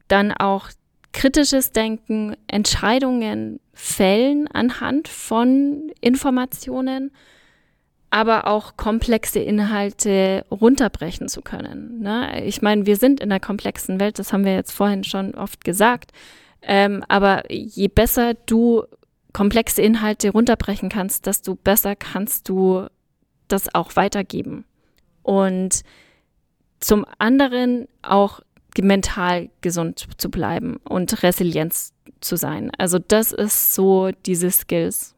dann 0.08 0.32
auch 0.32 0.70
kritisches 1.14 1.72
Denken, 1.72 2.38
Entscheidungen 2.46 3.60
fällen 3.84 4.48
anhand 4.48 5.08
von 5.08 5.92
Informationen, 6.02 7.12
aber 8.12 8.46
auch 8.46 8.78
komplexe 8.78 9.40
Inhalte 9.40 10.46
runterbrechen 10.52 11.28
zu 11.28 11.42
können. 11.42 12.00
Ne? 12.00 12.46
Ich 12.46 12.62
meine, 12.62 12.86
wir 12.86 12.96
sind 12.96 13.20
in 13.20 13.32
einer 13.32 13.40
komplexen 13.40 14.00
Welt, 14.00 14.20
das 14.20 14.32
haben 14.32 14.46
wir 14.46 14.54
jetzt 14.54 14.72
vorhin 14.72 15.04
schon 15.04 15.34
oft 15.34 15.66
gesagt, 15.66 16.12
ähm, 16.62 17.04
aber 17.08 17.52
je 17.52 17.88
besser 17.88 18.36
du 18.46 18.84
komplexe 19.34 19.82
Inhalte 19.82 20.30
runterbrechen 20.30 20.90
kannst, 20.90 21.26
desto 21.26 21.56
besser 21.56 21.96
kannst 21.96 22.50
du 22.50 22.86
das 23.48 23.74
auch 23.74 23.96
weitergeben. 23.96 24.64
Und 25.24 25.82
zum 26.80 27.04
anderen 27.18 27.88
auch 28.04 28.42
mental 28.82 29.50
gesund 29.62 30.08
zu 30.18 30.30
bleiben 30.30 30.78
und 30.84 31.24
Resilienz 31.24 31.94
zu 32.22 32.36
sein. 32.36 32.72
Also 32.78 33.00
das 33.00 33.32
ist 33.32 33.74
so 33.74 34.12
diese 34.26 34.52
Skills, 34.52 35.16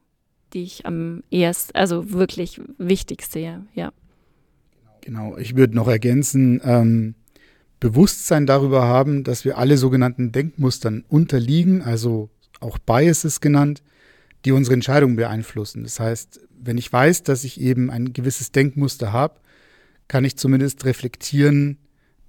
die 0.54 0.64
ich 0.64 0.86
am 0.86 1.24
ehesten, 1.30 1.76
also 1.76 2.12
wirklich 2.12 2.62
wichtig 2.78 3.24
sehe, 3.24 3.66
ja. 3.74 3.92
Genau, 5.02 5.38
ich 5.38 5.56
würde 5.56 5.76
noch 5.76 5.88
ergänzen, 5.88 6.62
ähm, 6.64 7.16
Bewusstsein 7.80 8.46
darüber 8.46 8.84
haben, 8.84 9.26
dass 9.26 9.44
wir 9.44 9.58
alle 9.58 9.78
sogenannten 9.78 10.32
Denkmustern 10.32 11.04
unterliegen, 11.10 11.82
also 11.82 12.30
auch 12.62 12.78
Biases 12.78 13.42
genannt, 13.42 13.84
die 14.46 14.54
unsere 14.54 14.74
Entscheidungen 14.74 15.18
beeinflussen. 15.18 15.84
Das 15.84 16.00
heißt, 16.00 16.40
wenn 16.58 16.78
ich 16.78 16.92
weiß, 16.92 17.24
dass 17.24 17.44
ich 17.44 17.60
eben 17.60 17.92
ein 17.92 18.14
gewisses 18.14 18.54
Denkmuster 18.54 19.12
habe, 19.12 19.42
kann 20.08 20.24
ich 20.24 20.38
zumindest 20.38 20.86
reflektieren, 20.86 21.78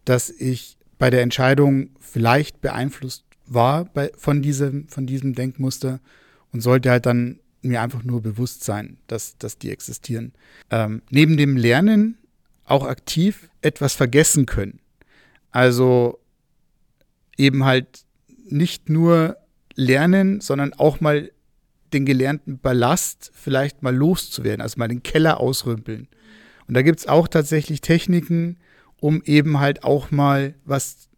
dass 0.05 0.31
ich 0.31 0.74
bei 0.98 1.11
der 1.11 1.22
Entscheidung 1.22 1.90
vielleicht 2.00 2.61
beeinflusst 2.61 3.24
war 3.46 3.85
bei, 3.85 4.11
von, 4.16 4.42
diesem, 4.42 4.88
von 4.88 5.07
diesem 5.07 5.35
Denkmuster 5.35 6.00
und 6.52 6.61
sollte 6.61 6.90
halt 6.90 7.07
dann 7.07 7.40
mir 7.62 7.83
einfach 7.83 8.04
nur 8.04 8.22
bewusst 8.22 8.64
sein, 8.64 8.98
dass, 9.07 9.37
dass 9.38 9.59
die 9.59 9.70
existieren. 9.70 10.33
Ähm, 10.70 11.02
neben 11.11 11.37
dem 11.37 11.57
Lernen 11.57 12.18
auch 12.64 12.87
aktiv 12.87 13.48
etwas 13.62 13.94
vergessen 13.94 14.46
können. 14.46 14.80
Also 15.50 16.18
eben 17.37 17.64
halt 17.64 18.04
nicht 18.48 18.88
nur 18.88 19.37
lernen, 19.74 20.40
sondern 20.40 20.72
auch 20.74 21.00
mal 21.00 21.30
den 21.92 22.04
gelernten 22.04 22.59
Ballast 22.59 23.30
vielleicht 23.35 23.83
mal 23.83 23.94
loszuwerden, 23.94 24.61
also 24.61 24.78
mal 24.78 24.88
den 24.88 25.02
Keller 25.02 25.40
ausrümpeln. 25.40 26.09
Und 26.66 26.74
da 26.74 26.83
gibt 26.83 27.00
es 27.00 27.07
auch 27.07 27.28
tatsächlich 27.28 27.80
Techniken, 27.80 28.57
um 29.05 29.21
eben 29.27 29.61
halt 29.61 29.85
auch 29.85 30.11
mal 30.11 30.55
was 30.64 31.11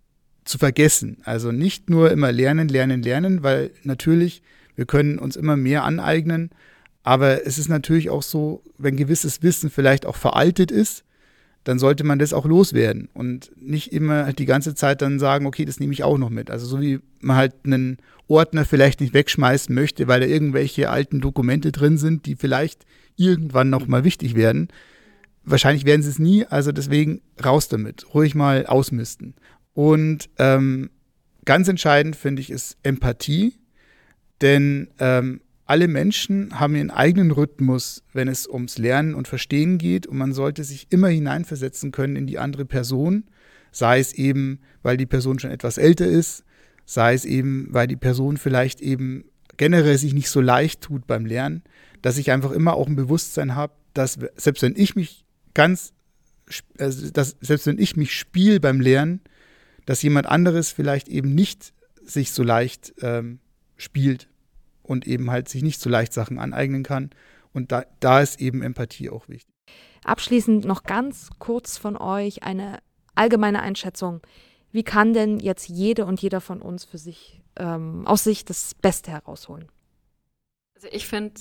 zu 0.45 0.59
vergessen. 0.59 1.19
Also 1.23 1.53
nicht 1.53 1.89
nur 1.89 2.11
immer 2.11 2.33
lernen, 2.33 2.67
lernen, 2.67 3.01
lernen, 3.01 3.45
weil 3.45 3.71
natürlich, 3.85 4.43
wir 4.75 4.87
können 4.87 5.21
uns 5.21 5.37
immer 5.37 5.57
mehr 5.57 5.85
aneignen, 5.85 6.51
aber 7.05 7.47
es 7.47 7.59
ist 7.59 7.69
natürlich 7.69 8.11
auch 8.11 8.25
so, 8.25 8.65
wenn 8.77 8.97
gewisses 8.97 9.45
Wissen 9.45 9.71
vielleicht 9.71 10.05
auch 10.05 10.17
veraltet 10.17 10.73
ist, 10.73 11.05
dann 11.63 11.79
sollte 11.79 12.03
man 12.03 12.19
das 12.19 12.33
auch 12.33 12.45
loswerden 12.45 13.09
und 13.15 13.53
nicht 13.55 13.93
immer 13.93 14.25
halt 14.25 14.41
die 14.41 14.47
ganze 14.47 14.75
Zeit 14.75 15.01
dann 15.01 15.21
sagen, 15.21 15.47
okay, 15.47 15.65
das 15.65 15.79
nehme 15.79 15.93
ich 15.93 16.03
auch 16.03 16.19
noch 16.19 16.31
mit. 16.31 16.51
Also 16.51 16.67
so 16.67 16.81
wie 16.81 16.99
man 17.21 17.37
halt 17.37 17.55
einen 17.63 17.99
Ordner 18.27 18.65
vielleicht 18.65 19.01
nicht 19.01 19.15
wegschmeißen 19.15 19.73
möchte, 19.73 20.09
weil 20.09 20.19
da 20.19 20.27
irgendwelche 20.27 20.91
alten 20.91 21.21
Dokumente 21.21 21.71
drin 21.71 21.99
sind, 21.99 22.27
die 22.27 22.35
vielleicht 22.35 22.85
irgendwann 23.15 23.71
noch 23.71 23.87
mal 23.87 24.03
wichtig 24.03 24.35
werden. 24.35 24.71
Wahrscheinlich 25.49 25.87
werden 25.87 26.03
sie 26.03 26.11
es 26.11 26.19
nie, 26.19 26.45
also 26.45 26.73
deswegen 26.73 27.23
raus 27.43 27.69
damit, 27.69 28.13
ruhig 28.13 28.35
mal 28.35 28.67
ausmisten. 28.67 29.35
Und 29.75 30.29
ähm, 30.39 30.91
ganz 31.45 31.69
entscheidend 31.69 32.17
finde 32.17 32.43
ich 32.43 32.51
ist 32.51 32.77
Empathie, 32.83 33.55
denn 34.41 34.89
ähm, 34.99 35.41
alle 35.65 35.89
Menschen 35.89 36.59
haben 36.59 36.77
ihren 36.77 36.91
eigenen 36.91 37.31
Rhythmus, 37.31 38.03
wenn 38.13 38.29
es 38.29 38.49
ums 38.49 38.79
Lernen 38.79 39.15
und 39.15 39.29
Verstehen 39.29 39.79
geht. 39.79 40.07
Und 40.07 40.17
man 40.17 40.33
sollte 40.33 40.65
sich 40.65 40.87
immer 40.91 41.09
hineinversetzen 41.09 41.91
können 41.91 42.17
in 42.17 42.27
die 42.27 42.39
andere 42.39 42.65
Person, 42.65 43.25
sei 43.73 43.99
es 43.99 44.13
eben, 44.13 44.61
weil 44.83 44.97
die 44.97 45.07
Person 45.07 45.39
schon 45.39 45.51
etwas 45.51 45.77
älter 45.77 46.07
ist, 46.07 46.45
sei 46.85 47.15
es 47.15 47.25
eben, 47.25 47.67
weil 47.71 47.89
die 47.89 47.97
Person 47.97 48.37
vielleicht 48.37 48.81
eben 48.81 49.25
generell 49.57 49.99
sich 49.99 50.15
nicht 50.15 50.31
so 50.31 50.41
leicht 50.41 50.83
tut 50.83 51.07
beim 51.07 51.27
Lernen, 51.27 51.63
dass 52.01 52.19
ich 52.19 52.31
einfach 52.31 52.53
immer 52.53 52.75
auch 52.75 52.87
ein 52.87 52.97
Bewusstsein 52.97 53.55
habe, 53.55 53.73
dass 53.93 54.19
selbst 54.37 54.63
wenn 54.63 54.77
ich 54.77 54.95
mich 54.95 55.26
ganz, 55.57 55.95
also 56.79 57.11
dass 57.11 57.35
selbst 57.41 57.67
wenn 57.67 57.79
ich 57.79 57.97
mich 57.97 58.13
spiele 58.13 58.61
beim 58.61 58.79
Lernen, 58.79 59.23
dass 59.87 60.03
jemand 60.03 60.27
anderes 60.27 60.71
vielleicht 60.71 61.09
eben 61.09 61.35
nicht 61.35 61.73
sich 62.05 62.33
so 62.33 62.43
leicht 62.43 62.95
ähm, 63.01 63.41
spielt 63.79 64.29
und 64.83 65.07
eben 65.07 65.31
halt 65.31 65.49
sich 65.49 65.63
nicht 65.63 65.81
so 65.81 65.89
leicht 65.89 66.13
Sachen 66.13 66.39
aneignen 66.39 66.83
kann. 66.83 67.11
Und 67.55 67.73
da, 67.73 67.87
da 68.01 68.21
ist 68.21 68.39
eben 68.39 68.63
Empathie 68.63 69.09
auch 69.09 69.31
wichtig. 69.31 69.51
Abschließend 70.05 70.67
noch 70.67 70.83
ganz 70.83 71.31
kurz 71.39 71.79
von 71.79 71.97
euch 71.97 72.43
eine 72.43 72.81
allgemeine 73.15 73.63
Einschätzung. 73.63 74.21
Wie 74.73 74.83
kann 74.83 75.15
denn 75.15 75.41
jetzt 75.41 75.71
jede 75.71 76.05
und 76.05 76.21
jeder 76.21 76.43
von 76.43 76.61
uns 76.61 76.85
für 76.85 76.99
sich 76.99 77.43
ähm, 77.57 78.07
aus 78.07 78.25
sich 78.25 78.45
das 78.45 78.75
Beste 78.75 79.11
herausholen? 79.11 79.69
Also 80.75 80.89
ich 80.93 81.07
finde, 81.07 81.41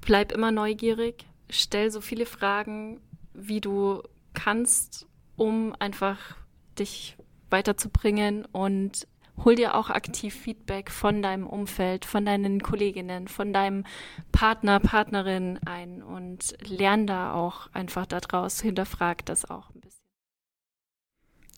bleib 0.00 0.32
immer 0.32 0.50
neugierig, 0.50 1.26
stell 1.50 1.90
so 1.90 2.00
viele 2.00 2.24
Fragen, 2.24 3.00
wie 3.48 3.60
du 3.60 4.02
kannst, 4.34 5.06
um 5.36 5.74
einfach 5.78 6.36
dich 6.78 7.16
weiterzubringen 7.50 8.44
und 8.46 9.06
hol 9.44 9.54
dir 9.54 9.74
auch 9.74 9.90
aktiv 9.90 10.34
Feedback 10.34 10.90
von 10.90 11.22
deinem 11.22 11.46
Umfeld, 11.46 12.04
von 12.04 12.24
deinen 12.24 12.62
Kolleginnen, 12.62 13.28
von 13.28 13.52
deinem 13.52 13.84
Partner, 14.32 14.80
Partnerin 14.80 15.58
ein 15.64 16.02
und 16.02 16.56
lern 16.66 17.06
da 17.06 17.32
auch 17.32 17.68
einfach 17.72 18.06
daraus, 18.06 18.60
hinterfrag 18.60 19.24
das 19.26 19.44
auch 19.44 19.70
ein 19.70 19.80
bisschen. 19.80 20.00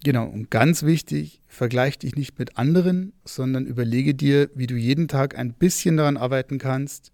Genau, 0.05 0.27
und 0.27 0.51
ganz 0.51 0.83
wichtig, 0.83 1.43
vergleich 1.47 1.99
dich 1.99 2.17
nicht 2.17 2.39
mit 2.39 2.59
anderen, 2.59 3.13
sondern 3.25 3.67
überlege 3.67 4.15
dir, 4.15 4.51
wie 4.55 4.67
du 4.67 4.75
jeden 4.75 5.07
Tag 5.07 5.39
ein 5.39 5.53
bisschen 5.53 5.97
daran 5.97 6.17
arbeiten 6.17 6.59
kannst, 6.59 7.13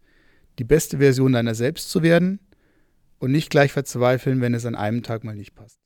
die 0.59 0.65
beste 0.65 0.99
Version 0.99 1.33
deiner 1.33 1.55
selbst 1.55 1.91
zu 1.91 2.03
werden 2.03 2.41
und 3.19 3.33
nicht 3.33 3.51
gleich 3.51 3.73
verzweifeln, 3.73 4.41
wenn 4.41 4.55
es 4.55 4.67
an 4.67 4.75
einem 4.75 5.03
Tag 5.03 5.25
mal 5.25 5.35
nicht 5.35 5.55
passt. 5.55 5.79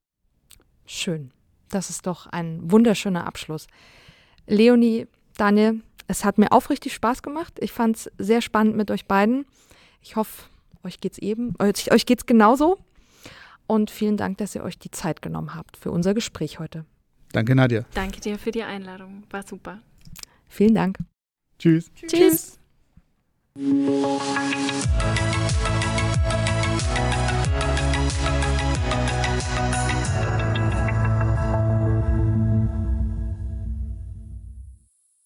Schön. 0.86 1.30
Das 1.68 1.90
ist 1.90 2.06
doch 2.06 2.26
ein 2.26 2.70
wunderschöner 2.70 3.26
Abschluss. 3.26 3.66
Leonie, 4.46 5.06
Daniel, 5.36 5.80
es 6.06 6.24
hat 6.24 6.38
mir 6.38 6.52
aufrichtig 6.52 6.92
Spaß 6.92 7.22
gemacht. 7.22 7.58
Ich 7.60 7.72
fand 7.72 7.96
es 7.96 8.10
sehr 8.18 8.42
spannend 8.42 8.76
mit 8.76 8.90
euch 8.90 9.06
beiden. 9.06 9.46
Ich 10.02 10.16
hoffe, 10.16 10.44
euch 10.84 11.00
geht's 11.00 11.18
eben, 11.18 11.54
euch, 11.58 11.90
euch 11.90 12.06
geht's 12.06 12.26
genauso. 12.26 12.78
Und 13.66 13.90
vielen 13.90 14.16
Dank, 14.16 14.38
dass 14.38 14.54
ihr 14.54 14.62
euch 14.62 14.78
die 14.78 14.90
Zeit 14.90 15.22
genommen 15.22 15.54
habt 15.54 15.76
für 15.76 15.90
unser 15.90 16.12
Gespräch 16.12 16.58
heute. 16.58 16.84
Danke, 17.32 17.54
Nadja. 17.54 17.84
Danke 17.94 18.20
dir 18.20 18.38
für 18.38 18.50
die 18.50 18.62
Einladung. 18.62 19.24
War 19.30 19.46
super. 19.46 19.80
Vielen 20.48 20.74
Dank. 20.74 20.98
Tschüss. 21.58 21.90
Tschüss. 21.94 22.12
Tschüss. 22.12 22.58